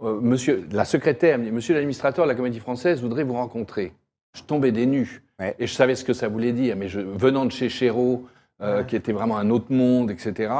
Euh, 0.03 0.19
monsieur, 0.21 0.67
la 0.71 0.85
secrétaire 0.85 1.37
me 1.37 1.45
dit 1.45 1.51
Monsieur 1.51 1.73
l'administrateur 1.73 2.25
de 2.25 2.29
la 2.29 2.35
Comédie 2.35 2.59
Française 2.59 3.01
voudrait 3.01 3.23
vous 3.23 3.33
rencontrer. 3.33 3.93
Je 4.35 4.43
tombais 4.43 4.71
des 4.71 4.85
nues 4.85 5.23
Ouais. 5.39 5.55
et 5.57 5.65
je 5.65 5.73
savais 5.73 5.95
ce 5.95 6.03
que 6.05 6.13
ça 6.13 6.27
voulait 6.27 6.51
dire. 6.53 6.75
Mais 6.75 6.87
je, 6.87 6.99
venant 6.99 7.45
de 7.45 7.51
chez 7.51 7.67
Chéreau, 7.67 8.27
euh, 8.61 8.83
qui 8.83 8.95
était 8.95 9.11
vraiment 9.11 9.37
un 9.37 9.49
autre 9.49 9.71
monde, 9.73 10.11
etc. 10.11 10.53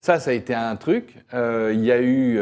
Ça, 0.00 0.18
ça 0.18 0.30
a 0.30 0.32
été 0.32 0.54
un 0.54 0.76
truc. 0.76 1.14
Euh, 1.34 1.72
il 1.74 1.84
y 1.84 1.92
a 1.92 2.00
eu 2.00 2.40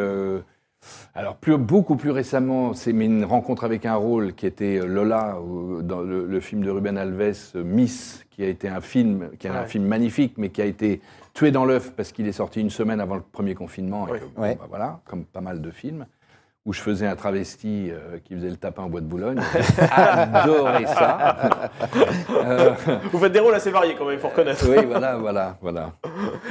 alors, 1.14 1.36
plus, 1.36 1.56
beaucoup 1.56 1.96
plus 1.96 2.10
récemment, 2.10 2.74
c'est 2.74 2.90
une 2.92 3.24
rencontre 3.24 3.64
avec 3.64 3.86
un 3.86 3.96
rôle 3.96 4.34
qui 4.34 4.46
était 4.46 4.78
Lola, 4.86 5.38
dans 5.82 6.00
le, 6.00 6.26
le 6.26 6.40
film 6.40 6.62
de 6.62 6.70
Ruben 6.70 6.96
Alves, 6.96 7.54
Miss, 7.56 8.24
qui 8.30 8.44
a 8.44 8.48
été 8.48 8.68
un 8.68 8.80
film, 8.80 9.30
qui 9.38 9.46
est 9.46 9.50
un 9.50 9.64
film 9.64 9.84
magnifique, 9.86 10.34
mais 10.36 10.50
qui 10.50 10.62
a 10.62 10.66
été 10.66 11.00
tué 11.32 11.50
dans 11.50 11.64
l'œuf 11.64 11.92
parce 11.92 12.12
qu'il 12.12 12.26
est 12.28 12.32
sorti 12.32 12.60
une 12.60 12.70
semaine 12.70 13.00
avant 13.00 13.14
le 13.14 13.22
premier 13.22 13.54
confinement. 13.54 14.06
et 14.08 14.20
bon, 14.20 14.42
bah, 14.42 14.66
voilà, 14.68 15.00
comme 15.06 15.24
pas 15.24 15.40
mal 15.40 15.60
de 15.60 15.70
films, 15.70 16.06
où 16.66 16.72
je 16.72 16.80
faisais 16.80 17.06
un 17.06 17.14
travesti 17.16 17.90
euh, 17.90 18.18
qui 18.24 18.34
faisait 18.34 18.50
le 18.50 18.56
tapin 18.56 18.84
au 18.84 18.88
bois 18.88 19.00
de 19.00 19.06
Boulogne. 19.06 19.40
J'ai 19.54 19.82
adoré 19.92 20.86
ça. 20.86 21.70
Euh, 22.30 22.74
Vous 23.12 23.18
faites 23.18 23.32
des 23.32 23.40
rôles 23.40 23.54
assez 23.54 23.70
variés 23.70 23.94
quand 23.96 24.04
même, 24.04 24.14
il 24.14 24.20
faut 24.20 24.28
reconnaître. 24.28 24.64
oui, 24.68 24.84
voilà, 24.86 25.16
voilà, 25.16 25.56
voilà. 25.60 25.92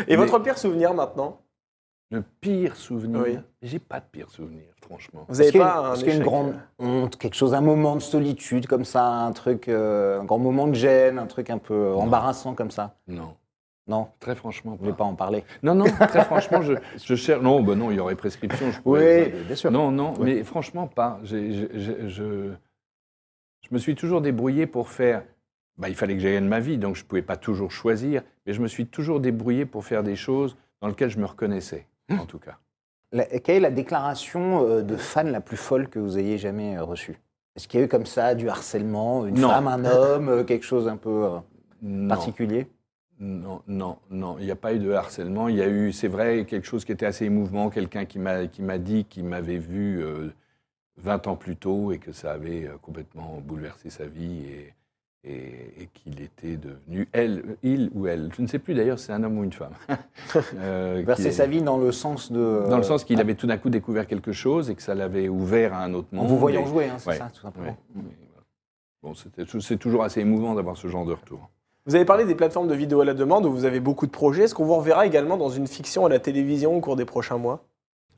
Et 0.08 0.12
Mais- 0.12 0.16
votre 0.16 0.40
pire 0.40 0.58
souvenir 0.58 0.94
maintenant? 0.94 1.38
Le 2.12 2.22
pire 2.42 2.76
souvenir, 2.76 3.22
Oui. 3.24 3.40
j'ai 3.62 3.80
pas 3.80 4.00
de 4.00 4.06
pire 4.12 4.30
souvenir, 4.30 4.66
franchement. 4.82 5.26
Vous 5.28 5.36
n'avez 5.36 5.46
Est-ce 5.46 5.52
qu'il 5.54 5.62
y 5.62 5.64
a 5.64 5.68
pas 5.68 5.80
une- 5.80 5.86
un 5.86 5.94
est-ce 5.94 6.00
qu'il 6.04 6.08
y 6.10 6.12
a 6.12 6.16
une 6.16 6.22
échec, 6.22 6.32
grande 6.32 6.50
euh, 6.82 6.86
honte, 6.86 7.18
quelque 7.18 7.34
chose, 7.36 7.54
un 7.54 7.62
moment 7.62 7.96
de 7.96 8.02
solitude 8.02 8.68
comme 8.68 8.86
ça, 8.86 9.06
un 9.06 9.32
truc, 9.32 9.68
euh, 9.70 10.20
un 10.22 10.24
grand 10.26 10.38
moment 10.38 10.68
de 10.68 10.74
gêne, 10.76 11.18
un 11.18 11.26
truc 11.28 11.50
un 11.50 11.58
peu 11.58 11.94
embarrassant 11.96 12.54
comme 12.54 12.72
ça? 12.72 12.96
Non, 13.08 13.36
Non, 13.88 14.08
très 14.20 14.34
franchement. 14.36 14.72
vous 14.72 14.78
voulez 14.78 14.94
pas 14.94 15.04
en 15.04 15.14
parler 15.16 15.44
Non, 15.62 15.76
non, 15.76 15.86
très 15.86 16.24
franchement, 16.26 16.62
je, 16.64 16.74
je 17.04 17.16
cherche. 17.16 17.42
Non, 17.42 17.62
ben 17.62 17.76
non, 17.76 17.92
il 17.92 17.98
y 17.98 18.00
aurait 18.00 18.16
prescription. 18.16 18.72
Je 18.72 18.78
Oui, 18.78 18.82
pourrais- 18.84 19.34
bien 19.46 19.56
sûr. 19.56 19.72
Non, 19.72 19.92
non, 19.92 20.14
mais 20.20 20.44
franchement, 20.44 20.88
pas. 20.88 21.20
Je, 21.24 21.38
je 23.62 23.70
me 23.72 23.78
suis 23.78 23.96
toujours 23.96 24.22
débrouillé 24.22 24.66
pour 24.68 24.90
faire. 24.90 25.24
Bah, 25.78 25.90
il 25.90 25.96
fallait 25.96 26.14
que 26.16 26.20
j'aille 26.22 26.36
de 26.36 26.48
ma 26.48 26.60
vie, 26.62 26.78
donc 26.78 26.96
je 26.96 27.04
ne 27.04 27.08
pouvais 27.08 27.22
pas 27.22 27.36
toujours 27.36 27.70
choisir, 27.72 28.22
mais 28.46 28.54
je 28.54 28.62
me 28.62 28.68
suis 28.68 28.86
toujours 28.88 29.20
débrouillé 29.20 29.66
pour 29.66 29.84
faire 29.84 30.04
des 30.04 30.16
choses 30.16 30.56
dans 30.82 30.88
lesquelles 30.88 31.10
je 31.10 31.20
me 31.20 31.26
reconnaissais, 31.26 31.86
Hum. 32.10 32.22
en 32.22 32.26
tout 32.26 32.40
cas. 32.40 32.58
La- 33.12 33.26
quelle 33.26 33.58
est 33.58 33.60
la 33.60 33.72
déclaration 33.72 34.66
euh, 34.66 34.82
de 34.84 34.96
fan 34.96 35.32
la 35.32 35.42
plus 35.42 35.58
folle 35.58 35.90
que 35.90 36.00
vous 36.00 36.18
ayez 36.18 36.38
jamais 36.38 36.78
euh, 36.78 36.84
reçue? 36.84 37.20
Est-ce 37.56 37.68
qu'il 37.68 37.80
y 37.80 37.84
a 37.84 37.86
eu 37.86 37.90
comme 37.90 38.06
ça 38.06 38.36
du 38.36 38.48
harcèlement, 38.50 39.26
une 39.26 39.40
Non. 39.40 39.50
femme, 39.50 39.68
un 39.68 39.84
homme, 39.86 40.30
euh, 40.30 40.44
quelque 40.44 40.66
chose 40.66 40.88
un 40.88 40.98
peu 40.98 41.28
Non, 41.82 42.08
particulier? 42.08 42.68
Non, 43.20 43.62
non, 43.68 43.98
non, 44.10 44.38
il 44.40 44.46
n'y 44.46 44.52
a 44.52 44.56
pas 44.58 44.74
eu 44.74 44.80
de 44.80 44.92
harcèlement. 44.92 45.48
Il 45.48 45.56
y 45.56 45.62
a 45.62 45.68
eu, 45.70 45.92
c'est 45.94 46.08
vrai, 46.10 46.46
quelque 46.46 46.68
chose 46.68 46.84
qui 46.84 46.92
était 46.92 47.06
assez 47.06 47.26
émouvant, 47.26 47.70
quelqu'un 47.70 48.06
qui 48.06 48.20
m'a 48.20 48.48
qui 48.48 48.62
m'a 48.62 48.78
dit 48.78 49.06
qu'il 49.06 49.24
m'avait 49.26 49.58
vu 49.58 50.04
euh, 50.04 50.30
20 50.98 51.28
ans 51.28 51.36
plus 51.36 51.56
tôt 51.56 51.92
et 51.92 51.98
que 51.98 52.12
ça 52.12 52.32
avait 52.34 52.66
euh, 52.68 52.78
complètement 52.82 53.40
bouleversé 53.42 53.90
sa 53.90 54.06
vie 54.06 54.44
et, 54.48 54.74
et, 55.24 55.84
et 55.84 55.90
qu'il 55.94 56.22
était 56.22 56.58
devenu 56.58 57.08
elle, 57.14 57.56
il 57.64 57.90
ou 57.94 58.08
elle. 58.08 58.32
Je 58.36 58.42
ne 58.42 58.48
sais 58.48 58.60
plus 58.60 58.74
d'ailleurs, 58.76 59.00
si 59.00 59.06
c'est 59.06 59.14
un 59.14 59.24
homme 59.24 59.38
ou 59.38 59.44
une 59.44 59.54
femme. 59.54 59.74
Euh, 60.58 61.02
Verser 61.06 61.32
sa 61.32 61.48
vie 61.48 61.62
dans 61.62 61.78
le 61.78 61.94
sens 61.94 62.32
de. 62.32 62.64
Dans 62.70 62.78
le 62.78 62.84
sens 62.84 63.06
qu'il 63.06 63.18
ah, 63.18 63.22
avait 63.22 63.36
tout 63.36 63.48
d'un 63.48 63.58
coup 63.58 63.70
découvert 63.70 64.08
quelque 64.08 64.34
chose 64.34 64.70
et 64.70 64.76
que 64.76 64.82
ça 64.82 64.94
l'avait 64.96 65.30
ouvert 65.30 65.74
à 65.74 65.84
un 65.84 65.94
autre 65.94 66.10
En 66.12 66.18
monde. 66.18 66.28
vous 66.28 66.38
voyant 66.38 66.66
jouer, 66.66 66.90
hein, 66.90 66.98
c'est 66.98 67.12
Ouais, 67.12 67.18
ça, 67.18 67.30
tout 67.34 67.42
simplement. 67.42 67.78
ouais. 67.96 68.02
Bon, 69.02 69.14
c'est 69.14 69.78
toujours 69.78 70.04
assez 70.04 70.20
émouvant 70.20 70.56
d'avoir 70.56 70.76
ce 70.76 70.88
genre 70.88 71.06
de 71.06 71.14
retour. 71.14 71.50
Vous 71.88 71.94
avez 71.96 72.06
parlé 72.06 72.26
des 72.26 72.34
plateformes 72.34 72.68
de 72.68 72.74
vidéo 72.74 73.02
à 73.02 73.06
la 73.06 73.14
demande 73.14 73.46
où 73.46 73.52
vous 73.52 73.66
avez 73.66 73.80
beaucoup 73.80 74.08
de 74.08 74.12
projets. 74.12 74.44
Est-ce 74.46 74.56
qu'on 74.56 74.66
vous 74.66 74.76
reverra 74.76 75.06
également 75.06 75.38
dans 75.38 75.50
une 75.50 75.68
fiction 75.68 76.06
à 76.06 76.10
la 76.10 76.18
télévision 76.18 76.76
au 76.76 76.80
cours 76.80 76.96
des 76.96 77.06
prochains 77.06 77.38
mois? 77.38 77.60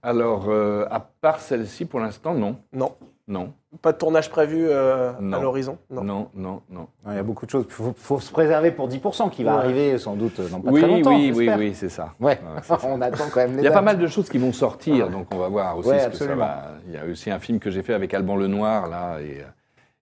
Alors, 0.01 0.45
euh, 0.47 0.85
à 0.89 1.01
part 1.01 1.41
celle-ci, 1.41 1.83
pour 1.83 1.99
l'instant, 1.99 2.33
non. 2.33 2.55
Non. 2.71 2.93
Non, 3.29 3.51
Pas 3.81 3.91
de 3.91 3.97
tournage 3.97 4.29
prévu 4.29 4.67
euh, 4.69 5.11
à 5.11 5.39
l'horizon? 5.41 5.77
Non, 5.89 6.01
non, 6.01 6.29
non. 6.33 6.61
non. 6.69 6.87
Il 7.09 7.15
y 7.15 7.17
a 7.17 7.23
beaucoup 7.23 7.45
de 7.45 7.51
choses. 7.51 7.65
Il 7.67 7.73
faut, 7.73 7.93
faut 7.97 8.21
se 8.21 8.31
préserver 8.31 8.71
pour 8.71 8.87
10% 8.87 9.29
qui 9.31 9.43
va 9.43 9.51
Ouais. 9.51 9.57
arriver 9.57 9.97
sans 9.97 10.15
doute 10.15 10.39
dans 10.49 10.61
pas 10.61 10.71
Oui, 10.71 10.79
très 10.79 10.89
longtemps. 10.89 11.09
oui, 11.13 11.33
oui, 11.35 11.49
oui, 11.57 11.73
c'est 11.75 11.89
ça. 11.89 12.13
Ouais, 12.21 12.39
ça. 12.63 12.79
on 12.85 13.01
attend 13.01 13.25
quand 13.29 13.41
même 13.41 13.51
les 13.57 13.63
Il 13.63 13.65
y 13.65 13.67
a 13.67 13.71
pas 13.71 13.81
mal 13.81 13.97
de 13.97 14.07
choses 14.07 14.29
qui 14.29 14.37
vont 14.37 14.53
sortir, 14.53 15.09
donc 15.09 15.27
on 15.33 15.39
va 15.39 15.49
voir 15.49 15.77
aussi 15.77 15.89
Ouais, 15.89 15.99
ce 15.99 16.05
que 16.07 16.15
ça 16.15 16.23
absolument. 16.23 16.45
va. 16.45 16.63
Il 16.87 16.93
y 16.93 16.97
a 16.97 17.03
aussi 17.03 17.29
un 17.29 17.39
film 17.39 17.59
que 17.59 17.69
j'ai 17.69 17.81
fait 17.83 17.93
avec 17.93 18.13
Alban 18.13 18.37
Lenoir, 18.37 18.87
là, 18.87 19.19
et, 19.19 19.41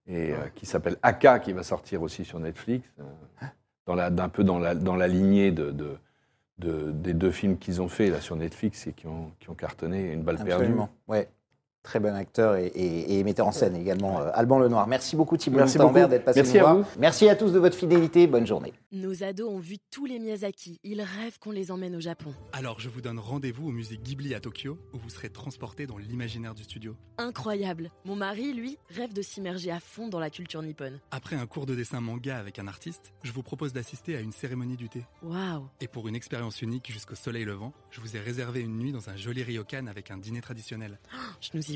et 0.06 0.32
euh, 0.32 0.36
qui 0.54 0.66
s'appelle 0.66 0.96
Aka, 1.02 1.38
qui 1.38 1.52
va 1.52 1.62
sortir 1.62 2.02
aussi 2.02 2.24
sur 2.24 2.38
Netflix, 2.38 2.86
euh, 3.00 3.46
dans 3.86 3.94
la, 3.94 4.10
d'un 4.10 4.28
peu 4.28 4.44
dans 4.44 4.58
la, 4.58 4.74
dans 4.74 4.96
la 4.96 5.08
lignée 5.08 5.50
de, 5.52 5.70
de- 5.70 5.96
de- 6.58 6.90
des 6.92 7.12
deux 7.14 7.30
films 7.30 7.58
qu'ils 7.58 7.82
ont 7.82 7.88
fait 7.88 8.08
là 8.10 8.20
sur 8.20 8.34
Netflix 8.36 8.86
et 8.86 8.92
qui 8.92 9.06
ont, 9.06 9.30
qui 9.40 9.50
ont 9.50 9.54
cartonné, 9.54 10.12
Une 10.12 10.22
balle 10.22 10.38
Absolument. 10.40 10.88
Ouais. 11.08 11.28
Très 11.86 12.00
bon 12.00 12.16
acteur 12.16 12.56
et, 12.56 12.66
et- 12.66 13.18
et 13.20 13.22
metteur 13.22 13.46
en 13.46 13.52
scène 13.52 13.76
également, 13.76 14.18
euh, 14.20 14.30
Alban 14.34 14.58
Lenoir. 14.58 14.88
Merci 14.88 15.14
beaucoup 15.14 15.36
Thibault 15.36 15.60
beaucoup. 15.60 15.94
d'être 16.08 16.24
passé 16.24 16.40
Merci 16.40 16.54
nous 16.54 16.58
à 16.58 16.62
voir. 16.62 16.76
vous. 16.78 16.84
Merci 16.98 17.28
à 17.28 17.36
tous 17.36 17.52
de 17.52 17.60
votre 17.60 17.76
fidélité. 17.76 18.26
Bonne 18.26 18.44
journée. 18.44 18.72
Nos 18.90 19.22
ados 19.22 19.48
ont 19.48 19.58
vu 19.60 19.76
tous 19.92 20.04
les 20.04 20.18
Miyazaki. 20.18 20.80
Ils 20.82 21.00
rêvent 21.00 21.38
qu'on 21.38 21.52
les 21.52 21.70
emmène 21.70 21.94
au 21.94 22.00
Japon. 22.00 22.34
Alors 22.52 22.80
je 22.80 22.88
vous 22.88 23.00
donne 23.00 23.20
rendez-vous 23.20 23.68
au 23.68 23.70
musée 23.70 23.98
Ghibli 23.98 24.34
à 24.34 24.40
Tokyo, 24.40 24.78
où 24.92 24.98
vous 24.98 25.10
serez 25.10 25.30
transporté 25.30 25.86
dans 25.86 25.96
l'imaginaire 25.96 26.54
du 26.56 26.64
studio. 26.64 26.96
Incroyable. 27.18 27.92
Mon 28.04 28.16
mari, 28.16 28.52
lui, 28.52 28.78
rêve 28.90 29.12
de 29.12 29.22
s'immerger 29.22 29.70
à 29.70 29.78
fond 29.78 30.08
dans 30.08 30.18
la 30.18 30.28
culture 30.30 30.62
nippone. 30.62 30.98
Après 31.12 31.36
un 31.36 31.46
cours 31.46 31.66
de 31.66 31.76
dessin 31.76 32.00
manga 32.00 32.36
avec 32.36 32.58
un 32.58 32.66
artiste, 32.66 33.12
je 33.22 33.30
vous 33.30 33.44
propose 33.44 33.72
d'assister 33.72 34.16
à 34.16 34.20
une 34.20 34.32
cérémonie 34.32 34.76
du 34.76 34.88
thé. 34.88 35.04
Waouh. 35.22 35.68
Et 35.80 35.86
pour 35.86 36.08
une 36.08 36.16
expérience 36.16 36.62
unique 36.62 36.90
jusqu'au 36.90 37.14
soleil 37.14 37.44
levant, 37.44 37.72
je 37.90 38.00
vous 38.00 38.16
ai 38.16 38.20
réservé 38.20 38.60
une 38.60 38.76
nuit 38.76 38.90
dans 38.92 39.08
un 39.08 39.16
joli 39.16 39.44
ryokan 39.44 39.86
avec 39.86 40.10
un 40.10 40.18
dîner 40.18 40.40
traditionnel. 40.40 40.98
Je 41.40 41.50
nous 41.54 41.70
y 41.70 41.75